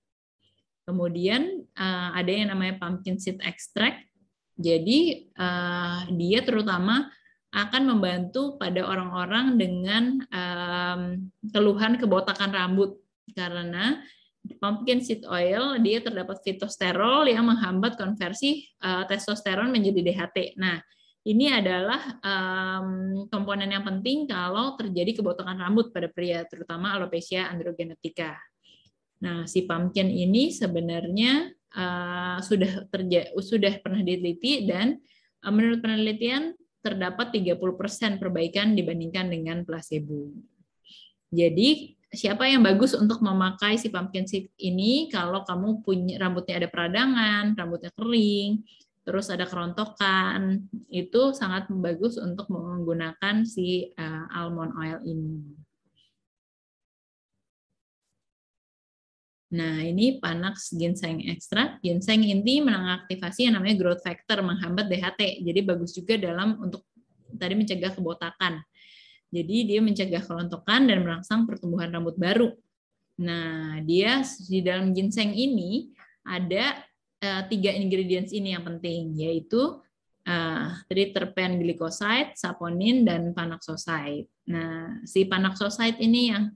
[0.84, 4.04] Kemudian uh, ada yang namanya pumpkin seed extract.
[4.60, 7.10] Jadi uh, dia terutama
[7.54, 11.02] akan membantu pada orang-orang dengan um,
[11.54, 12.98] keluhan kebotakan rambut
[13.38, 14.02] karena
[14.60, 20.60] pumpkin seed oil dia terdapat fitosterol yang menghambat konversi uh, testosteron menjadi DHT.
[20.60, 20.82] Nah,
[21.24, 28.36] ini adalah um, komponen yang penting kalau terjadi kebotakan rambut pada pria, terutama alopecia androgenetika.
[29.24, 31.48] Nah, si pumpkin ini sebenarnya
[31.80, 35.00] uh, sudah terja sudah pernah diteliti dan
[35.40, 36.52] uh, menurut penelitian
[36.84, 40.36] terdapat 30% perbaikan dibandingkan dengan placebo.
[41.32, 46.68] Jadi, siapa yang bagus untuk memakai si pumpkin seed ini kalau kamu punya rambutnya ada
[46.68, 48.68] peradangan, rambutnya kering,
[49.08, 55.63] terus ada kerontokan, itu sangat bagus untuk menggunakan si uh, almond oil ini.
[59.54, 61.86] Nah, ini Panax ginseng extract.
[61.86, 65.46] Ginseng inti mengaktifasi yang namanya growth factor, menghambat DHT.
[65.46, 66.90] Jadi bagus juga dalam untuk
[67.38, 68.66] tadi mencegah kebotakan.
[69.30, 72.50] Jadi dia mencegah kerontokan dan merangsang pertumbuhan rambut baru.
[73.22, 75.94] Nah, dia di dalam ginseng ini
[76.26, 76.82] ada
[77.22, 79.82] uh, tiga ingredients ini yang penting, yaitu
[80.26, 84.26] uh, triterpen glycoside, saponin, dan panaxoside.
[84.50, 86.50] Nah, si panaxoside ini yang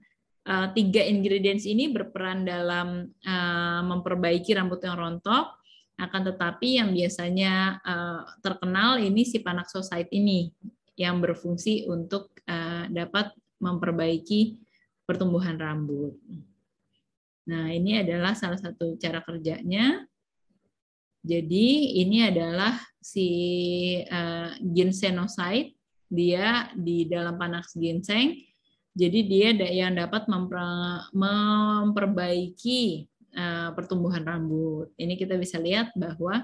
[0.48, 5.60] uh, tiga ingredients ini berperan dalam uh, memperbaiki rambut yang rontok.
[5.98, 10.48] Akan tetapi yang biasanya uh, terkenal ini si panaxoside ini
[10.96, 12.34] yang berfungsi untuk
[12.88, 13.30] dapat
[13.60, 14.56] memperbaiki
[15.04, 16.16] pertumbuhan rambut.
[17.48, 20.08] Nah, ini adalah salah satu cara kerjanya.
[21.22, 23.28] Jadi ini adalah si
[24.00, 25.76] uh, ginsenoside,
[26.08, 28.47] dia di dalam panax ginseng
[28.98, 30.26] jadi dia yang dapat
[31.14, 32.82] memperbaiki
[33.30, 34.90] eh, pertumbuhan rambut.
[34.98, 36.42] Ini kita bisa lihat bahwa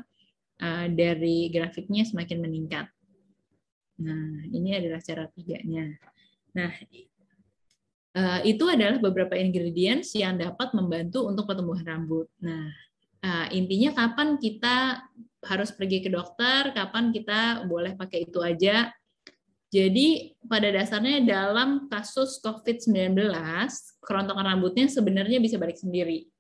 [0.63, 2.87] eh, dari grafiknya semakin meningkat.
[3.99, 5.99] Nah, ini adalah cara kerjanya.
[6.55, 6.71] Nah,
[8.15, 12.31] eh, itu adalah beberapa ingredients yang dapat membantu untuk pertumbuhan rambut.
[12.39, 12.71] Nah,
[13.57, 15.01] intinya kapan kita
[15.49, 18.93] harus pergi ke dokter, kapan kita boleh pakai itu aja,
[19.75, 23.19] jadi pada dasarnya dalam kasus COVID-19,
[23.99, 26.31] kerontokan rambutnya sebenarnya bisa balik sendiri.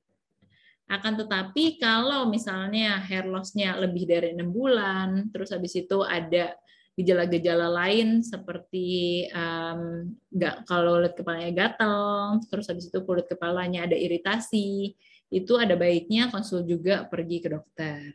[0.87, 6.55] Akan tetapi kalau misalnya hair loss-nya lebih dari enam bulan, terus habis itu ada
[6.95, 13.99] gejala-gejala lain seperti um, nggak kalau kulit kepalanya gatel, terus habis itu kulit kepalanya ada
[13.99, 14.95] iritasi,
[15.35, 18.15] itu ada baiknya konsul juga pergi ke dokter.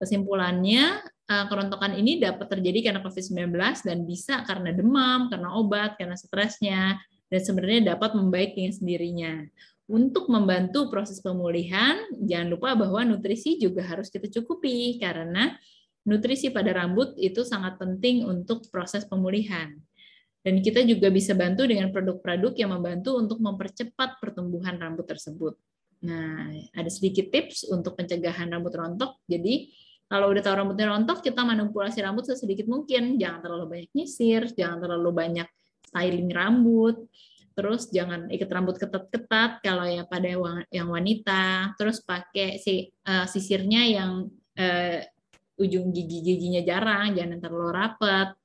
[0.00, 1.04] Kesimpulannya,
[1.50, 3.52] kerontokan ini dapat terjadi karena COVID-19
[3.86, 6.98] dan bisa karena demam, karena obat, karena stresnya,
[7.32, 9.34] dan sebenarnya dapat membaik dengan sendirinya.
[9.90, 15.52] Untuk membantu proses pemulihan, jangan lupa bahwa nutrisi juga harus kita cukupi karena
[16.06, 19.74] nutrisi pada rambut itu sangat penting untuk proses pemulihan.
[20.42, 25.54] Dan kita juga bisa bantu dengan produk-produk yang membantu untuk mempercepat pertumbuhan rambut tersebut.
[26.02, 29.22] Nah, ada sedikit tips untuk pencegahan rambut rontok.
[29.30, 29.70] Jadi,
[30.12, 33.16] kalau udah tahu rambutnya rontok, kita manipulasi rambut sesedikit mungkin.
[33.16, 35.48] Jangan terlalu banyak nyisir, jangan terlalu banyak
[35.88, 37.08] styling rambut.
[37.56, 40.28] Terus jangan ikat rambut ketat-ketat kalau ya pada
[40.68, 41.72] yang wanita.
[41.80, 44.28] Terus pakai si uh, sisirnya yang
[44.60, 45.00] uh,
[45.56, 48.36] ujung gigi-giginya jarang, jangan terlalu rapat.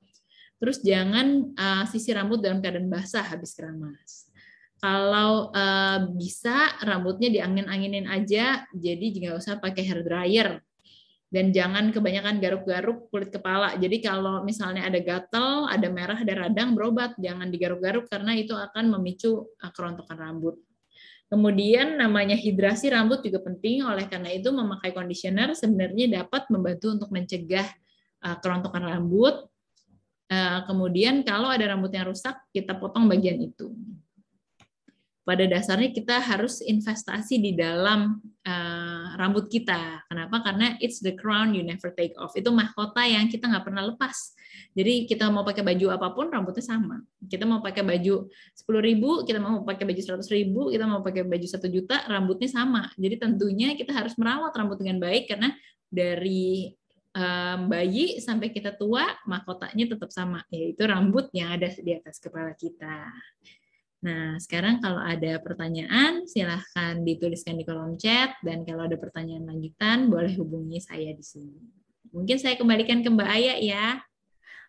[0.56, 4.32] Terus jangan uh, sisir rambut dalam keadaan basah habis keramas.
[4.80, 10.64] Kalau uh, bisa rambutnya diangin-anginin aja, jadi nggak usah pakai hair dryer
[11.28, 13.76] dan jangan kebanyakan garuk-garuk kulit kepala.
[13.76, 17.12] Jadi kalau misalnya ada gatal, ada merah, ada radang, berobat.
[17.20, 20.56] Jangan digaruk-garuk karena itu akan memicu uh, kerontokan rambut.
[21.28, 27.12] Kemudian namanya hidrasi rambut juga penting, oleh karena itu memakai conditioner sebenarnya dapat membantu untuk
[27.12, 27.68] mencegah
[28.24, 29.44] uh, kerontokan rambut.
[30.32, 33.76] Uh, kemudian kalau ada rambut yang rusak, kita potong bagian itu
[35.28, 38.16] pada dasarnya kita harus investasi di dalam
[38.48, 40.00] uh, rambut kita.
[40.08, 40.40] Kenapa?
[40.40, 42.32] Karena it's the crown you never take off.
[42.32, 44.32] Itu mahkota yang kita nggak pernah lepas.
[44.72, 47.04] Jadi kita mau pakai baju apa pun rambutnya sama.
[47.28, 48.24] Kita mau pakai baju
[48.56, 52.48] sepuluh ribu, kita mau pakai baju seratus ribu, kita mau pakai baju satu juta, rambutnya
[52.48, 52.88] sama.
[52.96, 55.52] Jadi tentunya kita harus merawat rambut dengan baik karena
[55.92, 56.72] dari
[57.12, 62.56] um, bayi sampai kita tua mahkotanya tetap sama, yaitu rambut yang ada di atas kepala
[62.56, 63.12] kita.
[63.98, 70.06] Nah, sekarang kalau ada pertanyaan, silahkan dituliskan di kolom chat, dan kalau ada pertanyaan lanjutan,
[70.06, 71.58] boleh hubungi saya di sini.
[72.14, 73.86] Mungkin saya kembalikan ke Mbak Aya ya.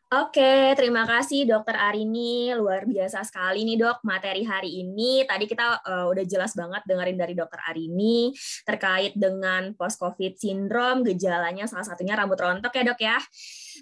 [0.10, 2.50] Oke, terima kasih Dokter Arini.
[2.58, 5.22] Luar biasa sekali nih dok materi hari ini.
[5.22, 8.34] Tadi kita uh, udah jelas banget dengerin dari Dokter Arini
[8.66, 13.22] terkait dengan post-COVID syndrome, gejalanya salah satunya rambut rontok ya dok ya.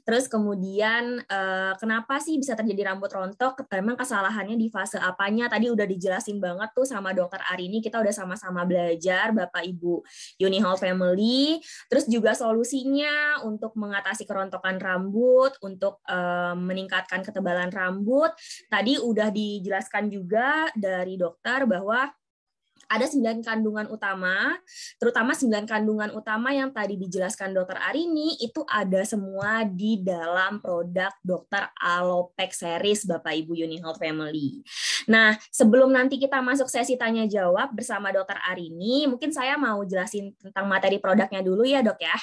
[0.03, 3.63] Terus kemudian uh, kenapa sih bisa terjadi rambut rontok?
[3.69, 5.47] Memang kesalahannya di fase apanya?
[5.47, 7.79] Tadi udah dijelasin banget tuh sama Dokter Arini.
[7.79, 10.01] Kita udah sama-sama belajar Bapak Ibu
[10.41, 11.61] Uni Hall Family.
[11.87, 18.33] Terus juga solusinya untuk mengatasi kerontokan rambut, untuk uh, meningkatkan ketebalan rambut.
[18.67, 22.09] Tadi udah dijelaskan juga dari dokter bahwa
[22.87, 24.55] ada sembilan kandungan utama,
[24.95, 31.11] terutama sembilan kandungan utama yang tadi dijelaskan dokter Arini itu ada semua di dalam produk
[31.19, 34.63] dokter Alopec series Bapak Ibu Uni Health Family.
[35.11, 40.31] Nah, sebelum nanti kita masuk sesi tanya jawab bersama dokter Arini, mungkin saya mau jelasin
[40.39, 42.17] tentang materi produknya dulu ya dok ya.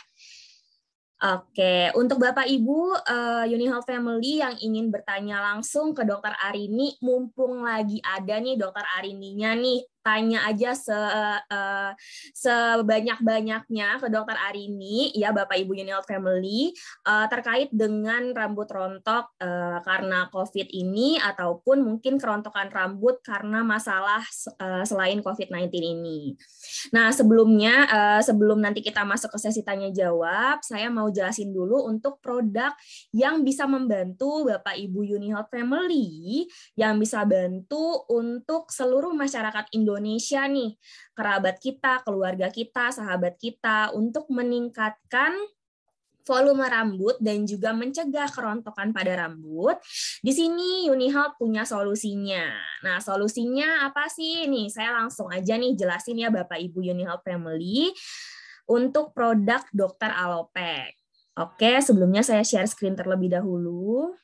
[1.24, 7.64] Oke, untuk Bapak Ibu uh, Health Family yang ingin bertanya langsung ke Dokter Arini, mumpung
[7.64, 11.90] lagi ada nih Dokter Arininya nih tanya aja se uh,
[12.36, 16.76] sebanyak-banyaknya ke dokter Arini ya Bapak Ibu Unil Family
[17.08, 24.20] uh, terkait dengan rambut rontok uh, karena COVID ini ataupun mungkin kerontokan rambut karena masalah
[24.60, 26.36] uh, selain COVID-19 ini.
[26.92, 31.88] Nah, sebelumnya uh, sebelum nanti kita masuk ke sesi tanya jawab, saya mau jelasin dulu
[31.88, 32.76] untuk produk
[33.16, 36.44] yang bisa membantu Bapak Ibu Unihealth Family
[36.76, 40.74] yang bisa bantu untuk seluruh masyarakat Indonesia Indonesia nih,
[41.14, 45.34] kerabat kita, keluarga kita, sahabat kita untuk meningkatkan
[46.24, 49.76] volume rambut dan juga mencegah kerontokan pada rambut.
[50.24, 52.48] Di sini Unihealth punya solusinya.
[52.80, 54.48] Nah, solusinya apa sih?
[54.48, 57.92] Nih, saya langsung aja nih jelasin ya Bapak Ibu Unihealth Family
[58.64, 60.96] untuk produk Dokter Alopek.
[61.36, 64.16] Oke, sebelumnya saya share screen terlebih dahulu.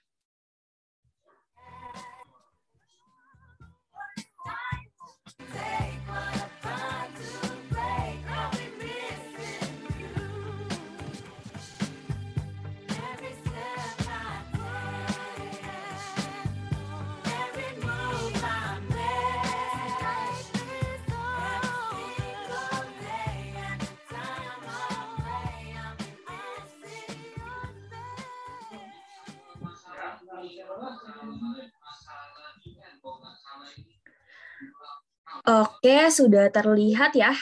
[35.51, 37.35] Oke, sudah terlihat ya,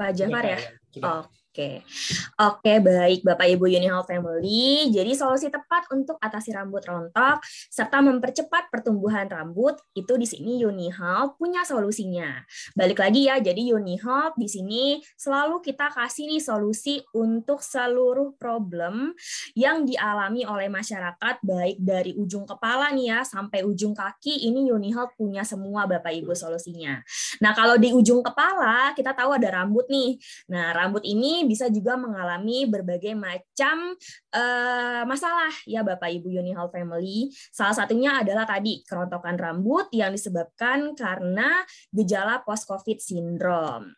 [0.00, 0.56] Pak Jafar ya?
[0.56, 0.60] ya?
[1.20, 1.37] Oke,
[2.38, 4.92] oke baik Bapak Ibu Unihal Family.
[4.94, 11.34] Jadi solusi tepat untuk atasi rambut rontok serta mempercepat pertumbuhan rambut itu di sini Unihal
[11.34, 12.46] punya solusinya.
[12.78, 14.84] Balik lagi ya, jadi Unihal di sini
[15.18, 19.16] selalu kita kasih nih solusi untuk seluruh problem
[19.58, 25.10] yang dialami oleh masyarakat baik dari ujung kepala nih ya sampai ujung kaki ini Unihal
[25.16, 27.02] punya semua Bapak Ibu solusinya.
[27.42, 30.20] Nah kalau di ujung kepala kita tahu ada rambut nih.
[30.52, 33.96] Nah rambut ini bisa juga mengalami berbagai macam
[34.36, 37.32] uh, masalah ya Bapak Ibu Unihal Family.
[37.48, 43.96] Salah satunya adalah tadi kerontokan rambut yang disebabkan karena gejala post-COVID syndrome.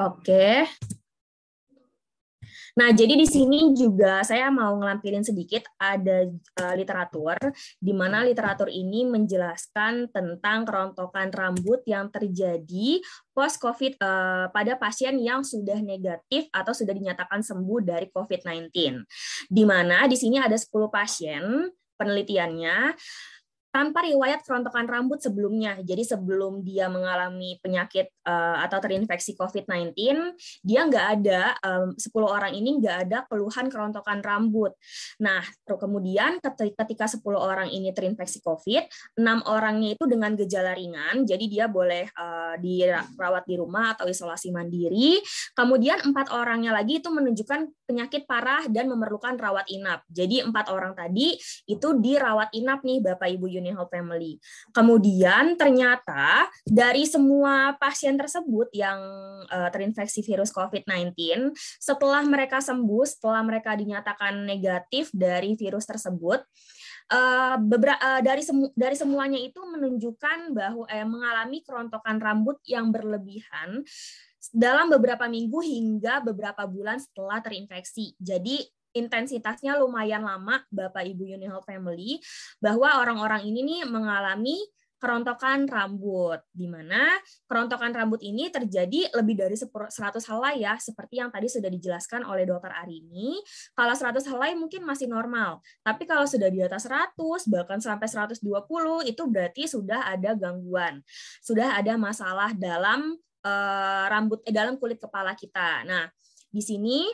[0.00, 0.64] Oke.
[2.76, 6.28] Nah, jadi di sini juga saya mau ngelampilin sedikit ada
[6.60, 7.40] uh, literatur
[7.80, 13.00] di mana literatur ini menjelaskan tentang kerontokan rambut yang terjadi
[13.32, 18.68] post COVID uh, pada pasien yang sudah negatif atau sudah dinyatakan sembuh dari COVID-19.
[19.48, 22.92] Di mana di sini ada 10 pasien penelitiannya
[23.76, 25.76] tanpa riwayat kerontokan rambut sebelumnya.
[25.84, 29.92] Jadi sebelum dia mengalami penyakit uh, atau terinfeksi COVID-19,
[30.64, 34.72] dia nggak ada um, 10 orang ini nggak ada keluhan kerontokan rambut.
[35.20, 38.88] Nah, kemudian ketika 10 orang ini terinfeksi COVID,
[39.20, 44.56] enam orangnya itu dengan gejala ringan, jadi dia boleh uh, dirawat di rumah atau isolasi
[44.56, 45.20] mandiri.
[45.52, 50.00] Kemudian empat orangnya lagi itu menunjukkan penyakit parah dan memerlukan rawat inap.
[50.08, 51.36] Jadi empat orang tadi
[51.68, 54.38] itu dirawat inap nih Bapak Ibu Yuni Health Family.
[54.70, 58.98] Kemudian ternyata dari semua pasien tersebut yang
[59.48, 61.14] uh, terinfeksi virus COVID-19,
[61.80, 66.44] setelah mereka sembuh, setelah mereka dinyatakan negatif dari virus tersebut,
[67.12, 72.90] uh, beberapa uh, dari semu dari semuanya itu menunjukkan bahwa eh, mengalami kerontokan rambut yang
[72.90, 73.82] berlebihan
[74.54, 78.14] dalam beberapa minggu hingga beberapa bulan setelah terinfeksi.
[78.18, 78.62] Jadi
[78.96, 82.18] intensitasnya lumayan lama Bapak Ibu Unihel Family
[82.58, 84.56] bahwa orang-orang ini nih mengalami
[84.96, 89.92] kerontokan rambut, di mana kerontokan rambut ini terjadi lebih dari 100
[90.32, 93.36] helai ya, seperti yang tadi sudah dijelaskan oleh dokter Arini.
[93.76, 97.12] Kalau 100 helai mungkin masih normal, tapi kalau sudah di atas 100,
[97.52, 98.40] bahkan sampai 120,
[99.04, 101.04] itu berarti sudah ada gangguan,
[101.44, 105.84] sudah ada masalah dalam uh, rambut, eh, dalam kulit kepala kita.
[105.84, 106.08] Nah,
[106.48, 107.04] di sini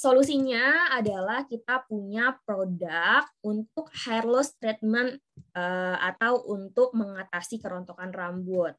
[0.00, 5.20] Solusinya adalah kita punya produk untuk hair loss treatment
[5.56, 8.76] uh, atau untuk mengatasi kerontokan rambut.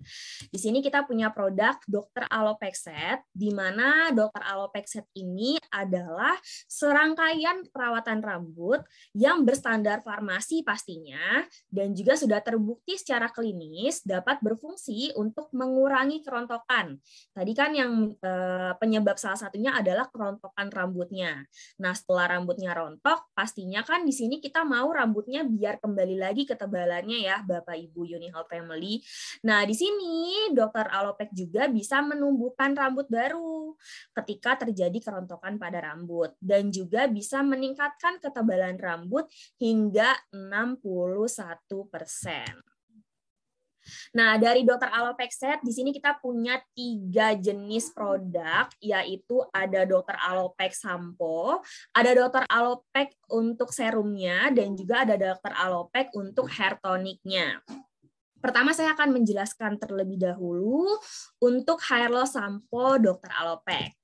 [0.47, 2.29] Di sini kita punya produk Dr.
[2.31, 4.39] Alopexet, di mana Dr.
[4.39, 6.37] Alopexet ini adalah
[6.69, 8.79] serangkaian perawatan rambut
[9.17, 16.97] yang berstandar farmasi pastinya dan juga sudah terbukti secara klinis dapat berfungsi untuk mengurangi kerontokan.
[17.35, 21.47] Tadi kan yang uh, penyebab salah satunya adalah kerontokan rambut rambutnya.
[21.79, 27.23] Nah, setelah rambutnya rontok, pastinya kan di sini kita mau rambutnya biar kembali lagi ketebalannya
[27.23, 28.99] ya, Bapak Ibu Unihal Family.
[29.47, 33.75] Nah, di sini dokter Alopek juga bisa menumbuhkan rambut baru
[34.19, 39.27] ketika terjadi kerontokan pada rambut dan juga bisa meningkatkan ketebalan rambut
[39.59, 42.70] hingga 61 persen.
[44.13, 44.89] Nah, dari Dr.
[44.89, 50.17] Alopexet, di sini kita punya tiga jenis produk, yaitu ada Dr.
[50.17, 51.61] Alopex Sampo,
[51.91, 52.43] ada Dr.
[52.47, 55.53] Alopex untuk serumnya, dan juga ada Dr.
[55.53, 57.61] Alopex untuk hair toniknya.
[58.41, 60.97] Pertama saya akan menjelaskan terlebih dahulu
[61.37, 63.29] untuk hair loss sampo Dr.
[63.29, 64.01] Alopex.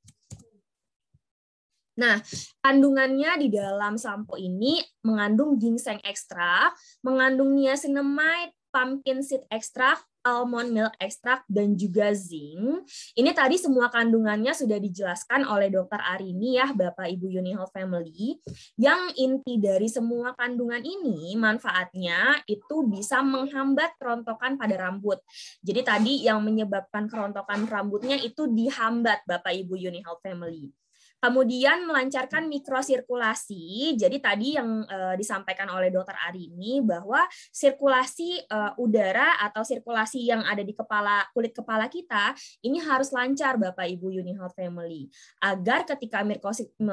[1.97, 2.21] Nah,
[2.61, 6.69] kandungannya di dalam sampo ini mengandung ginseng ekstra,
[7.01, 12.85] mengandung niacinamide, pumpkin seed extract, almond milk extract, dan juga zinc.
[13.17, 18.37] Ini tadi semua kandungannya sudah dijelaskan oleh dokter Arini ya, Bapak Ibu Unihol Family.
[18.77, 25.17] Yang inti dari semua kandungan ini, manfaatnya itu bisa menghambat kerontokan pada rambut.
[25.65, 30.69] Jadi tadi yang menyebabkan kerontokan rambutnya itu dihambat Bapak Ibu Unihol Family.
[31.17, 33.97] Kemudian melancarkan mikrosirkulasi.
[33.97, 40.45] Jadi tadi yang uh, disampaikan oleh Dokter Arini bahwa sirkulasi uh, udara atau sirkulasi yang
[40.45, 45.09] ada di kepala kulit kepala kita ini harus lancar Bapak Ibu Unihealth Family
[45.41, 46.21] agar ketika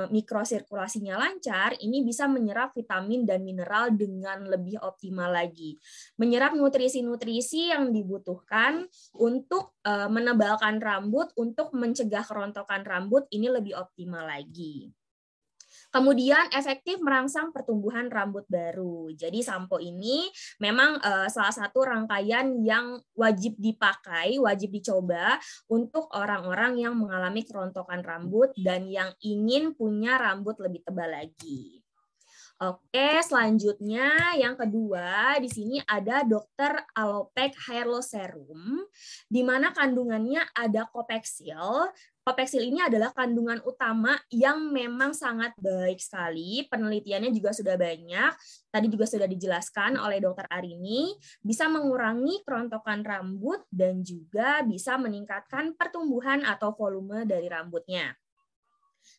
[0.08, 5.76] mikrosirkulasinya lancar ini bisa menyerap vitamin dan mineral dengan lebih optimal lagi.
[6.16, 8.88] Menyerap nutrisi-nutrisi yang dibutuhkan
[9.20, 14.94] untuk uh, menebalkan rambut untuk mencegah kerontokan rambut ini lebih optimal lagi.
[15.94, 19.14] Kemudian efektif merangsang pertumbuhan rambut baru.
[19.14, 20.26] Jadi sampo ini
[20.58, 25.38] memang uh, salah satu rangkaian yang wajib dipakai, wajib dicoba
[25.70, 31.84] untuk orang-orang yang mengalami kerontokan rambut dan yang ingin punya rambut lebih tebal lagi.
[32.62, 36.86] Oke, selanjutnya yang kedua di sini ada Dr.
[36.94, 38.78] Alopec Hair Loss Serum,
[39.26, 41.90] di mana kandungannya ada kopeksil.
[42.24, 46.64] Kopeksil ini adalah kandungan utama yang memang sangat baik sekali.
[46.72, 48.32] Penelitiannya juga sudah banyak.
[48.72, 50.48] Tadi juga sudah dijelaskan oleh Dr.
[50.48, 51.12] Arini,
[51.44, 58.16] bisa mengurangi kerontokan rambut dan juga bisa meningkatkan pertumbuhan atau volume dari rambutnya.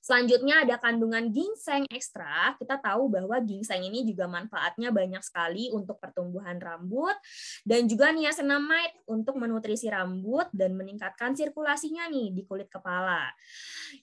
[0.05, 2.53] Selanjutnya ada kandungan ginseng ekstra.
[2.61, 7.17] Kita tahu bahwa ginseng ini juga manfaatnya banyak sekali untuk pertumbuhan rambut
[7.65, 13.33] dan juga niacinamide untuk menutrisi rambut dan meningkatkan sirkulasinya nih di kulit kepala.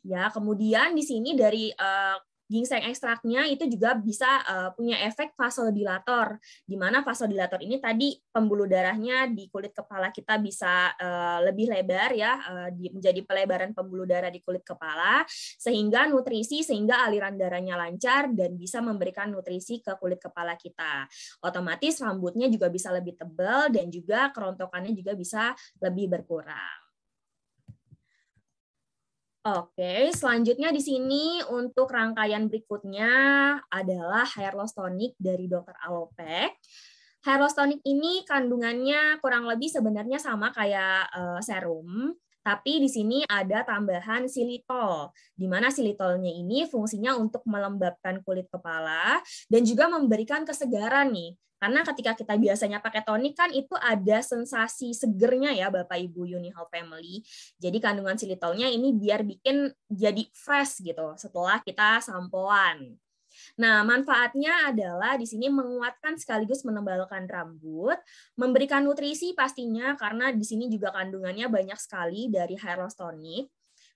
[0.02, 2.18] Ya, kemudian di sini dari uh,
[2.52, 6.36] ginseng ekstraknya itu juga bisa uh, punya efek vasodilator,
[6.68, 12.12] di mana vasodilator ini tadi pembuluh darahnya di kulit kepala kita bisa uh, lebih lebar
[12.12, 15.24] ya, uh, di, menjadi pelebaran pembuluh darah di kulit kepala,
[15.56, 21.08] sehingga nutrisi sehingga aliran darahnya lancar dan bisa memberikan nutrisi ke kulit kepala kita.
[21.40, 26.91] Otomatis rambutnya juga bisa lebih tebal dan juga kerontokannya juga bisa lebih berkurang.
[29.42, 33.10] Oke, selanjutnya di sini untuk rangkaian berikutnya
[33.66, 35.74] adalah hair loss tonic dari Dr.
[35.82, 36.62] Alopek.
[37.26, 43.22] Hair loss tonic ini kandungannya kurang lebih sebenarnya sama kayak uh, serum, tapi di sini
[43.26, 50.42] ada tambahan silitol, di mana silitolnya ini fungsinya untuk melembabkan kulit kepala dan juga memberikan
[50.42, 55.94] kesegaran nih karena ketika kita biasanya pakai tonik kan itu ada sensasi segernya ya Bapak
[55.94, 57.22] Ibu Unihal Family.
[57.62, 62.98] Jadi kandungan silitolnya ini biar bikin jadi fresh gitu setelah kita sampoan.
[63.60, 68.00] Nah, manfaatnya adalah di sini menguatkan sekaligus menebalkan rambut,
[68.40, 73.52] memberikan nutrisi pastinya karena di sini juga kandungannya banyak sekali dari hair loss tonic.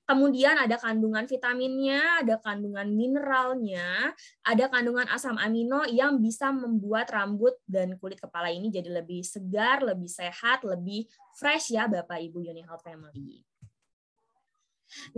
[0.06, 4.14] Kemudian ada kandungan vitaminnya, ada kandungan mineralnya,
[4.46, 9.82] ada kandungan asam amino yang bisa membuat rambut dan kulit kepala ini jadi lebih segar,
[9.82, 13.42] lebih sehat, lebih fresh ya Bapak Ibu Unihealth Family.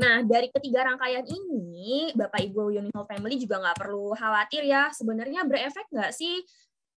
[0.01, 5.45] Nah, dari ketiga rangkaian ini, Bapak Ibu Unihealth Family juga nggak perlu khawatir ya, sebenarnya
[5.45, 6.43] berefek nggak sih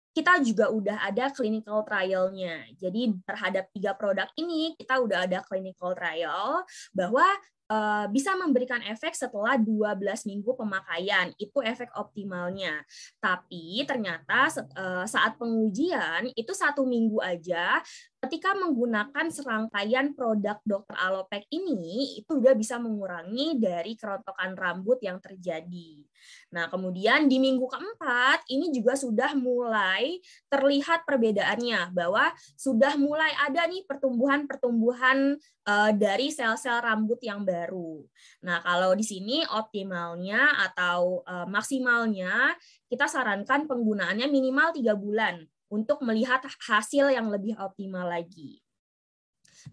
[0.09, 2.65] kita juga udah ada clinical trialnya.
[2.75, 7.23] Jadi terhadap tiga produk ini kita udah ada clinical trial bahwa
[7.69, 11.29] Eh, bisa memberikan efek setelah 12 minggu pemakaian.
[11.37, 12.81] Itu efek optimalnya.
[13.21, 17.77] Tapi ternyata eh, saat pengujian itu satu minggu aja
[18.19, 25.23] ketika menggunakan serangkaian produk dokter Alopek ini itu udah bisa mengurangi dari kerontokan rambut yang
[25.23, 26.03] terjadi.
[26.51, 30.19] Nah, kemudian di minggu keempat ini juga sudah mulai
[30.51, 32.27] terlihat perbedaannya bahwa
[32.59, 38.03] sudah mulai ada nih pertumbuhan-pertumbuhan uh, dari sel-sel rambut yang baru.
[38.43, 42.51] Nah, kalau di sini optimalnya atau uh, maksimalnya
[42.91, 45.39] kita sarankan penggunaannya minimal tiga bulan
[45.69, 48.61] untuk melihat hasil yang lebih optimal lagi.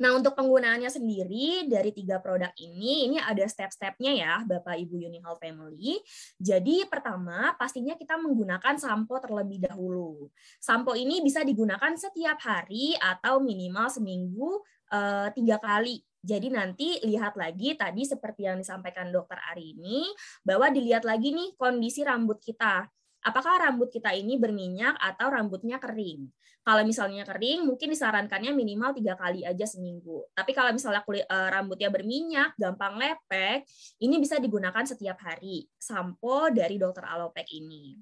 [0.03, 5.39] Nah, untuk penggunaannya sendiri dari tiga produk ini, ini ada step-stepnya ya, Bapak Ibu Unihal
[5.39, 6.03] Family.
[6.43, 10.27] Jadi, pertama, pastinya kita menggunakan sampo terlebih dahulu.
[10.59, 14.59] Sampo ini bisa digunakan setiap hari atau minimal seminggu
[14.91, 16.03] uh, tiga kali.
[16.27, 20.03] Jadi nanti lihat lagi tadi seperti yang disampaikan dokter Ari ini,
[20.43, 22.91] bahwa dilihat lagi nih kondisi rambut kita
[23.27, 26.31] apakah rambut kita ini berminyak atau rambutnya kering.
[26.63, 30.27] Kalau misalnya kering, mungkin disarankannya minimal tiga kali aja seminggu.
[30.35, 33.63] Tapi kalau misalnya kulit uh, rambutnya berminyak, gampang lepek,
[34.03, 35.67] ini bisa digunakan setiap hari.
[35.79, 37.95] Sampo dari Dokter Alopek ini.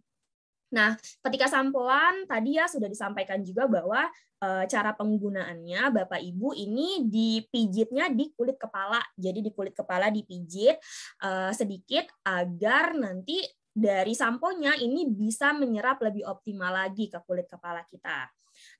[0.74, 4.10] Nah, ketika sampoan tadi ya sudah disampaikan juga bahwa
[4.42, 8.98] e, cara penggunaannya Bapak Ibu ini dipijitnya di kulit kepala.
[9.14, 10.74] Jadi di kulit kepala dipijit
[11.22, 17.82] e, sedikit agar nanti dari samponya ini bisa menyerap lebih optimal lagi ke kulit kepala
[17.90, 18.30] kita.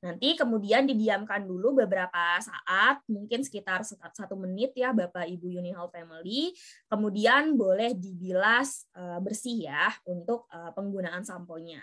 [0.07, 6.55] Nanti kemudian didiamkan dulu beberapa saat, mungkin sekitar satu menit ya Bapak Ibu Unihal Family.
[6.87, 11.83] Kemudian boleh dibilas eh, bersih ya untuk eh, penggunaan samponya.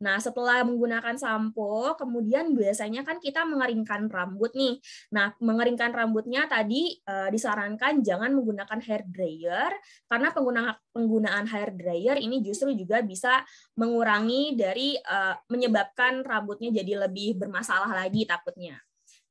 [0.00, 4.80] Nah, setelah menggunakan sampo, kemudian biasanya kan kita mengeringkan rambut nih.
[5.12, 9.72] Nah, mengeringkan rambutnya tadi uh, disarankan jangan menggunakan hair dryer
[10.08, 13.42] karena penggunaan penggunaan hair dryer ini justru juga bisa
[13.74, 18.78] mengurangi dari uh, menyebabkan rambutnya jadi lebih bermasalah lagi takutnya.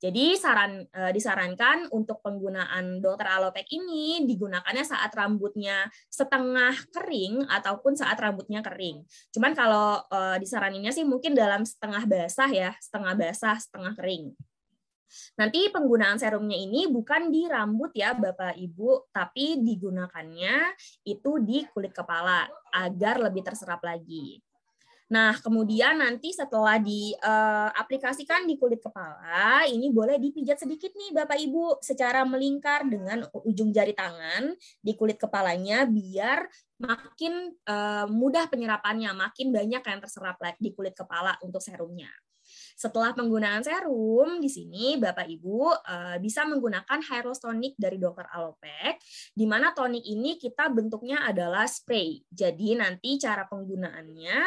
[0.04, 7.96] Jadi saran e, disarankan untuk penggunaan dokter alopek ini digunakannya saat rambutnya setengah kering ataupun
[7.96, 9.00] saat rambutnya kering.
[9.32, 14.36] Cuman kalau e, disaraninnya sih mungkin dalam setengah basah ya, setengah basah, setengah kering.
[15.40, 20.76] Nanti penggunaan serumnya ini bukan di rambut ya Bapak Ibu, tapi digunakannya
[21.08, 22.44] itu di kulit kepala
[22.76, 24.42] agar lebih terserap lagi.
[25.14, 31.38] Nah, kemudian nanti setelah diaplikasikan eh, di kulit kepala, ini boleh dipijat sedikit nih Bapak
[31.38, 36.50] Ibu secara melingkar dengan ujung jari tangan di kulit kepalanya biar
[36.82, 42.10] makin uh, mudah penyerapannya, makin banyak yang terserap di kulit kepala untuk serumnya.
[42.74, 48.28] Setelah penggunaan serum, di sini Bapak Ibu uh, bisa menggunakan hair loss tonic dari Dr.
[48.30, 49.00] Alopek,
[49.34, 52.22] di mana tonik ini kita bentuknya adalah spray.
[52.28, 54.40] Jadi nanti cara penggunaannya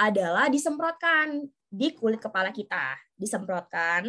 [0.00, 2.94] adalah disemprotkan di kulit kepala kita.
[3.14, 4.06] Disemprotkan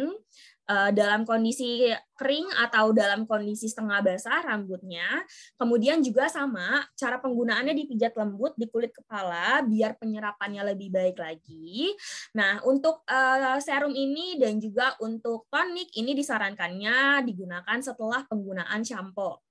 [0.68, 5.24] uh, dalam kondisi kering atau dalam kondisi setengah basah rambutnya.
[5.60, 11.92] Kemudian juga sama, cara penggunaannya dipijat lembut di kulit kepala biar penyerapannya lebih baik lagi.
[12.34, 19.45] Nah, untuk uh, serum ini dan juga untuk tonik ini disarankannya digunakan setelah penggunaan shampoo.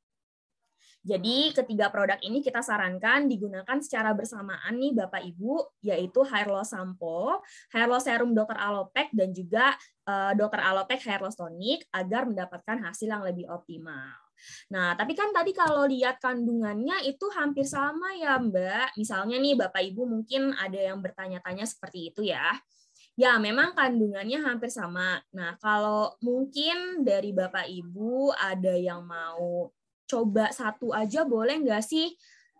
[1.06, 6.74] Jadi ketiga produk ini kita sarankan digunakan secara bersamaan nih Bapak Ibu, yaitu Hair Loss
[6.74, 8.58] Sampo, Hair Loss Serum Dr.
[8.58, 9.78] Alopek, dan juga
[10.10, 10.58] uh, eh, Dr.
[10.66, 14.18] Alopek Hair Loss Tonic agar mendapatkan hasil yang lebih optimal.
[14.74, 18.97] Nah, tapi kan tadi kalau lihat kandungannya itu hampir sama ya Mbak.
[18.97, 22.49] Misalnya nih Bapak Ibu mungkin ada yang bertanya-tanya seperti itu ya.
[23.16, 25.24] Ya, memang kandungannya hampir sama.
[25.32, 29.72] Nah, kalau mungkin dari Bapak Ibu ada yang mau
[30.06, 32.14] coba satu aja boleh nggak sih?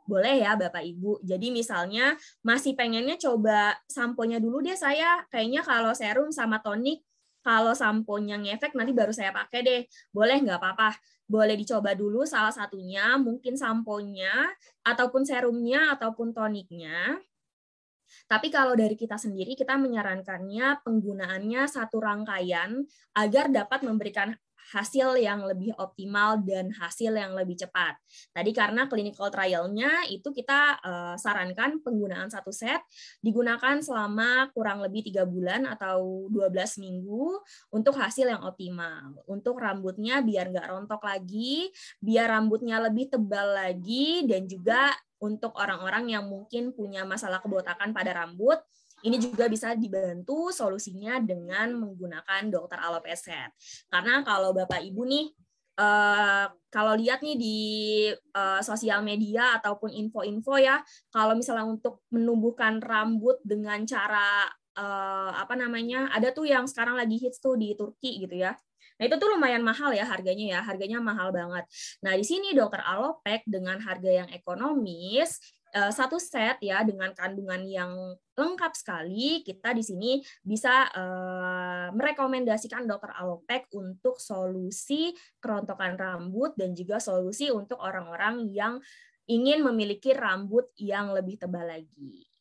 [0.06, 1.26] Boleh ya Bapak Ibu.
[1.26, 2.14] Jadi misalnya
[2.46, 5.26] masih pengennya coba samponya dulu deh saya.
[5.34, 7.02] Kayaknya kalau serum sama tonik,
[7.42, 9.82] kalau samponya ngefek nanti baru saya pakai deh.
[10.14, 10.94] Boleh nggak apa-apa.
[11.26, 14.46] Boleh dicoba dulu salah satunya, mungkin samponya,
[14.86, 17.18] ataupun serumnya, ataupun toniknya.
[18.30, 22.86] Tapi kalau dari kita sendiri, kita menyarankannya penggunaannya satu rangkaian
[23.18, 24.38] agar dapat memberikan
[24.74, 28.00] hasil yang lebih optimal dan hasil yang lebih cepat.
[28.34, 32.82] Tadi karena clinical trial-nya itu kita uh, sarankan penggunaan satu set
[33.22, 37.38] digunakan selama kurang lebih tiga bulan atau 12 minggu
[37.70, 39.22] untuk hasil yang optimal.
[39.30, 41.70] Untuk rambutnya biar nggak rontok lagi,
[42.02, 44.90] biar rambutnya lebih tebal lagi, dan juga
[45.22, 48.60] untuk orang-orang yang mungkin punya masalah kebotakan pada rambut,
[49.06, 53.54] ini juga bisa dibantu solusinya dengan menggunakan dokter alopecia.
[53.88, 55.28] Karena kalau Bapak Ibu nih
[55.76, 57.60] Uh, kalau lihat nih di
[58.32, 60.80] uh, sosial media ataupun info-info ya,
[61.12, 64.48] kalau misalnya untuk menumbuhkan rambut dengan cara
[64.80, 68.56] uh, apa namanya, ada tuh yang sekarang lagi hits tuh di Turki gitu ya.
[68.96, 71.68] Nah itu tuh lumayan mahal ya harganya ya, harganya mahal banget.
[72.00, 77.60] Nah di sini dokter Alopek dengan harga yang ekonomis Eh, satu set ya dengan kandungan
[77.68, 77.92] yang
[78.32, 86.72] lengkap sekali kita di sini bisa uh, merekomendasikan dokter alopek untuk solusi kerontokan rambut dan
[86.72, 88.80] juga solusi untuk orang-orang yang
[89.28, 92.35] ingin memiliki rambut yang lebih tebal lagi.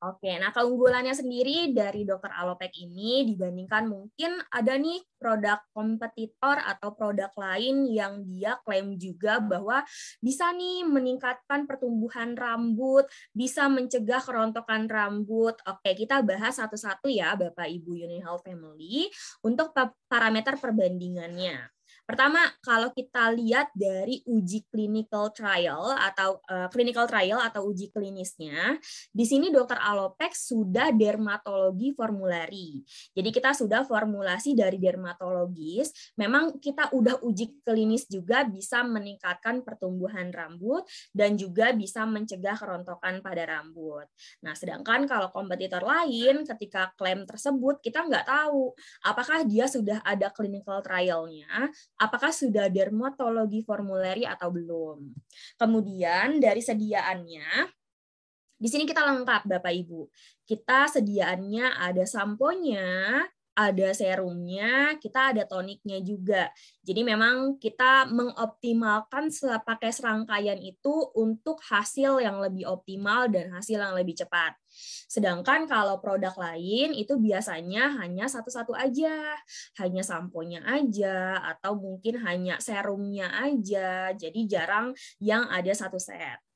[0.00, 6.96] Oke, nah keunggulannya sendiri dari dokter Alopek ini dibandingkan mungkin ada nih produk kompetitor atau
[6.96, 9.84] produk lain yang dia klaim juga bahwa
[10.24, 13.04] bisa nih meningkatkan pertumbuhan rambut,
[13.36, 15.60] bisa mencegah kerontokan rambut.
[15.68, 19.12] Oke, kita bahas satu-satu ya Bapak Ibu Unihal Family
[19.44, 19.76] untuk
[20.08, 21.79] parameter perbandingannya.
[22.10, 28.82] Pertama, kalau kita lihat dari uji clinical trial atau uh, clinical trial atau uji klinisnya,
[29.14, 32.82] di sini dokter Alopek sudah dermatologi formulari.
[33.14, 40.34] Jadi kita sudah formulasi dari dermatologis, memang kita udah uji klinis juga bisa meningkatkan pertumbuhan
[40.34, 40.82] rambut
[41.14, 44.10] dan juga bisa mencegah kerontokan pada rambut.
[44.42, 48.74] Nah, sedangkan kalau kompetitor lain ketika klaim tersebut kita nggak tahu
[49.06, 51.70] apakah dia sudah ada clinical trialnya
[52.00, 55.12] apakah sudah dermatologi formulari atau belum.
[55.60, 57.68] Kemudian dari sediaannya,
[58.60, 60.08] di sini kita lengkap Bapak Ibu.
[60.44, 63.24] Kita sediaannya ada samponya,
[63.56, 66.52] ada serumnya, kita ada toniknya juga.
[66.84, 69.32] Jadi memang kita mengoptimalkan
[69.64, 74.59] pakai serangkaian itu untuk hasil yang lebih optimal dan hasil yang lebih cepat.
[75.06, 79.36] Sedangkan kalau produk lain itu biasanya hanya satu-satu aja,
[79.78, 84.10] hanya samponya aja, atau mungkin hanya serumnya aja.
[84.16, 86.49] Jadi jarang yang ada satu set.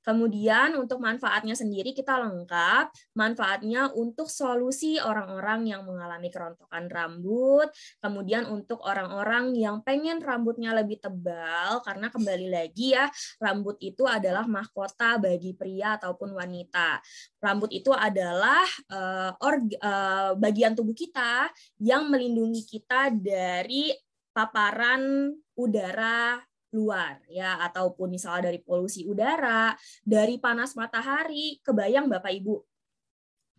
[0.00, 7.68] Kemudian untuk manfaatnya sendiri kita lengkap, manfaatnya untuk solusi orang-orang yang mengalami kerontokan rambut,
[8.00, 14.48] kemudian untuk orang-orang yang pengen rambutnya lebih tebal, karena kembali lagi ya, rambut itu adalah
[14.48, 17.00] mahkota bagi pria ataupun wanita.
[17.40, 23.92] Rambut itu adalah uh, org, uh, bagian tubuh kita yang melindungi kita dari
[24.30, 26.38] paparan udara
[26.70, 29.74] luar ya ataupun misalnya dari polusi udara,
[30.06, 32.56] dari panas matahari, kebayang Bapak Ibu.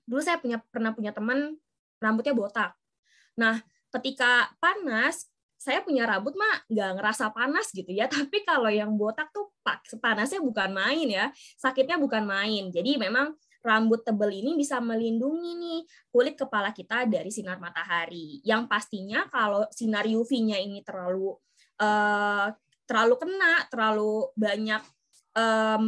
[0.07, 1.55] Dulu saya punya pernah punya teman
[2.01, 2.72] rambutnya botak.
[3.38, 3.59] Nah,
[3.91, 5.28] ketika panas,
[5.62, 9.53] saya punya rambut mah nggak ngerasa panas gitu ya, tapi kalau yang botak tuh
[10.01, 12.74] panasnya bukan main ya, sakitnya bukan main.
[12.74, 18.41] Jadi memang rambut tebal ini bisa melindungi nih kulit kepala kita dari sinar matahari.
[18.41, 21.38] Yang pastinya kalau sinar UV-nya ini terlalu
[21.78, 22.49] uh,
[22.92, 24.84] terlalu kena, terlalu banyak
[25.32, 25.86] um,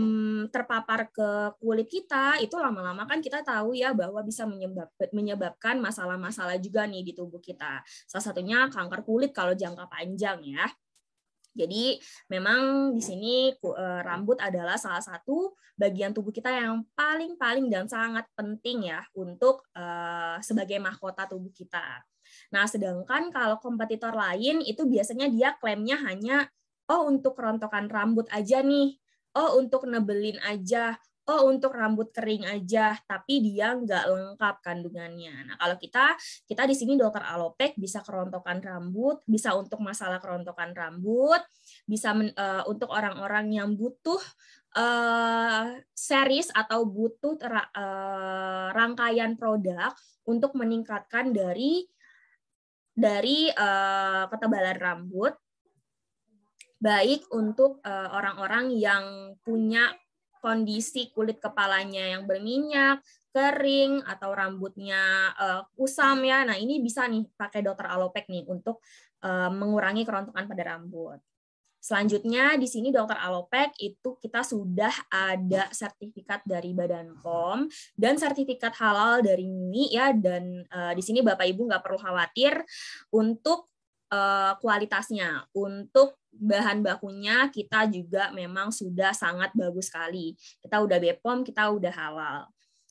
[0.47, 1.29] terpapar ke
[1.59, 7.03] kulit kita itu lama-lama kan kita tahu ya bahwa bisa menyebab, menyebabkan masalah-masalah juga nih
[7.03, 7.83] di tubuh kita.
[8.07, 10.63] Salah satunya kanker kulit kalau jangka panjang ya.
[11.53, 12.01] Jadi
[12.33, 18.25] memang di sini uh, rambut adalah salah satu bagian tubuh kita yang paling-paling dan sangat
[18.33, 22.01] penting ya untuk uh, sebagai mahkota tubuh kita.
[22.49, 26.49] Nah, sedangkan kalau kompetitor lain itu biasanya dia klaimnya hanya
[26.89, 28.97] oh untuk kerontokan rambut aja nih.
[29.33, 30.93] Oh untuk nebelin aja,
[31.25, 35.47] oh untuk rambut kering aja, tapi dia nggak lengkap kandungannya.
[35.47, 36.13] Nah kalau kita
[36.45, 41.41] kita di sini dokter alopek bisa kerontokan rambut, bisa untuk masalah kerontokan rambut,
[41.87, 44.19] bisa men, uh, untuk orang-orang yang butuh
[44.75, 49.95] uh, series atau butuh uh, rangkaian produk
[50.27, 51.87] untuk meningkatkan dari
[52.93, 55.33] dari uh, ketebalan rambut
[56.83, 59.05] baik untuk eh, orang-orang yang
[59.39, 59.95] punya
[60.43, 62.99] kondisi kulit kepalanya yang berminyak,
[63.31, 66.43] kering atau rambutnya uh, kusam ya.
[66.43, 68.83] Nah, ini bisa nih pakai dokter alopek nih untuk
[69.23, 71.23] uh, mengurangi kerontokan pada rambut.
[71.83, 78.71] Selanjutnya di sini dokter alopek itu kita sudah ada sertifikat dari Badan POM dan sertifikat
[78.79, 82.55] halal dari MI ya dan uh, di sini Bapak Ibu nggak perlu khawatir
[83.11, 83.72] untuk
[84.13, 85.49] uh, kualitasnya.
[85.57, 90.37] Untuk bahan bakunya kita juga memang sudah sangat bagus sekali.
[90.61, 92.41] Kita udah BPOM, kita udah halal.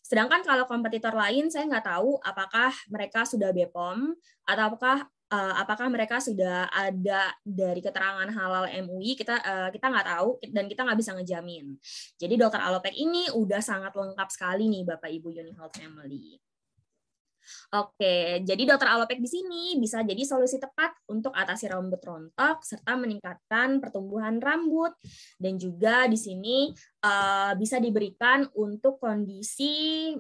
[0.03, 4.12] Sedangkan kalau kompetitor lain saya nggak tahu apakah mereka sudah BPOM
[4.45, 10.07] atau apakah uh, apakah mereka sudah ada dari keterangan halal MUI kita uh, kita nggak
[10.12, 11.81] tahu dan kita nggak bisa ngejamin.
[12.20, 16.51] Jadi dokter alopek ini udah sangat lengkap sekali nih Bapak Ibu Unihealth Family.
[17.72, 22.94] Oke, jadi dokter alopek di sini bisa jadi solusi tepat untuk atasi rambut rontok serta
[23.00, 24.92] meningkatkan pertumbuhan rambut
[25.40, 26.68] dan juga di sini
[27.05, 30.12] uh, bisa diberikan untuk kondisi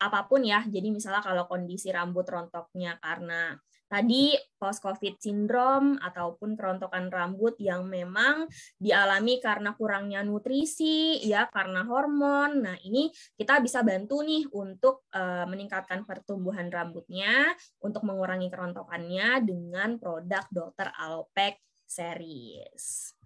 [0.00, 0.64] apa pun ya.
[0.64, 3.54] Jadi misalnya kalau kondisi rambut rontoknya karena
[3.90, 8.46] tadi post covid syndrome ataupun kerontokan rambut yang memang
[8.78, 12.62] dialami karena kurangnya nutrisi ya karena hormon.
[12.62, 17.50] Nah, ini kita bisa bantu nih untuk uh, meningkatkan pertumbuhan rambutnya
[17.82, 20.94] untuk mengurangi kerontokannya dengan produk Dr.
[20.94, 23.18] Alopec series.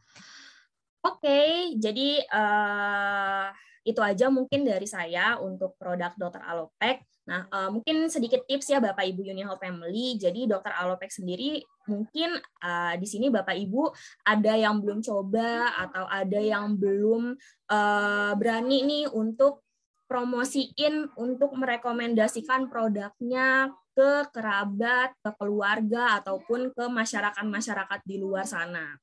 [1.04, 3.52] Oke, okay, jadi uh,
[3.84, 6.40] itu aja mungkin dari saya untuk produk Dr.
[6.40, 7.04] Alopec.
[7.24, 10.20] Nah, uh, mungkin sedikit tips ya Bapak Ibu Unihealth Family.
[10.20, 13.88] Jadi Dokter Alopek sendiri mungkin uh, di sini Bapak Ibu
[14.28, 17.32] ada yang belum coba atau ada yang belum
[17.72, 19.64] uh, berani nih untuk
[20.04, 29.00] promosiin untuk merekomendasikan produknya ke kerabat, ke keluarga ataupun ke masyarakat-masyarakat di luar sana.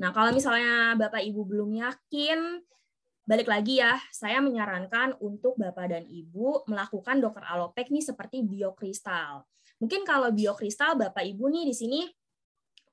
[0.00, 2.64] Nah, kalau misalnya Bapak Ibu belum yakin
[3.28, 9.44] balik lagi ya, saya menyarankan untuk Bapak dan Ibu melakukan dokter alopek nih seperti biokristal.
[9.84, 12.00] Mungkin kalau biokristal Bapak Ibu nih di sini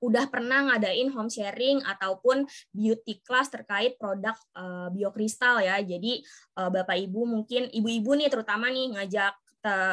[0.04, 2.44] udah pernah ngadain home sharing ataupun
[2.76, 5.80] beauty class terkait produk uh, biokristal ya.
[5.80, 6.20] Jadi
[6.60, 9.34] uh, Bapak Ibu mungkin ibu-ibu nih terutama nih ngajak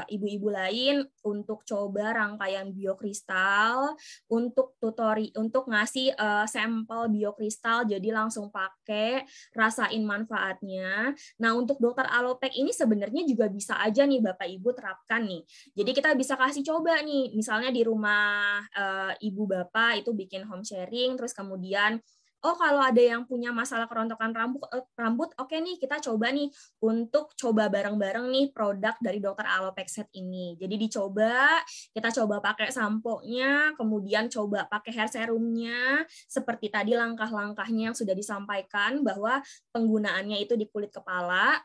[0.09, 3.97] ibu-ibu lain untuk coba rangkaian biokristal
[4.29, 9.25] untuk tutori untuk ngasih uh, sampel biokristal jadi langsung pakai
[9.57, 11.17] rasain manfaatnya.
[11.41, 15.43] Nah, untuk dokter alopek ini sebenarnya juga bisa aja nih Bapak Ibu terapkan nih.
[15.73, 20.65] Jadi kita bisa kasih coba nih misalnya di rumah uh, ibu bapak itu bikin home
[20.65, 21.99] sharing terus kemudian
[22.43, 26.35] oh kalau ada yang punya masalah kerontokan rambut eh, rambut oke okay nih kita coba
[26.35, 26.51] nih
[26.83, 30.59] untuk coba bareng-bareng nih produk dari dokter Alopexet ini.
[30.59, 31.63] Jadi dicoba,
[31.95, 39.01] kita coba pakai sampo-nya, kemudian coba pakai hair serumnya seperti tadi langkah-langkahnya yang sudah disampaikan
[39.07, 39.41] bahwa
[39.71, 41.63] penggunaannya itu di kulit kepala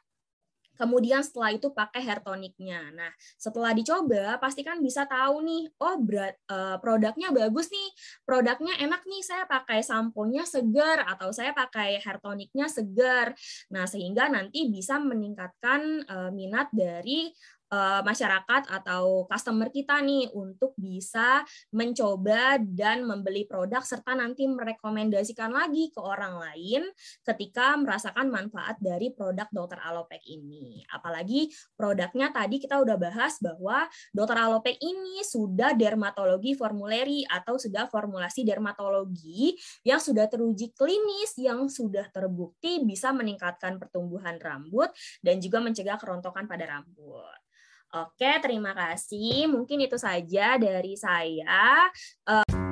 [0.78, 2.94] Kemudian setelah itu pakai hair toniknya.
[2.94, 7.90] Nah, setelah dicoba, pasti kan bisa tahu nih, oh berat, uh, produknya bagus nih,
[8.24, 13.34] produknya enak nih, saya pakai sampo-nya segar atau saya pakai hair toniknya segar.
[13.74, 17.34] Nah, sehingga nanti bisa meningkatkan uh, minat dari
[17.72, 25.52] uh, masyarakat atau customer kita nih untuk bisa mencoba dan membeli produk serta nanti merekomendasikan
[25.52, 26.88] lagi ke orang lain
[27.24, 30.84] ketika merasakan manfaat dari produk Dokter Alopek ini.
[30.92, 37.88] Apalagi produknya tadi kita udah bahas bahwa Dokter Alopek ini sudah dermatologi formuleri atau sudah
[37.92, 44.92] formulasi dermatologi yang sudah teruji klinis yang sudah terbukti bisa meningkatkan pertumbuhan rambut
[45.22, 47.47] dan juga mencegah kerontokan pada rambut.
[47.96, 49.48] Oke, terima kasih.
[49.48, 51.88] Mungkin itu saja dari saya.
[52.28, 52.67] Uh,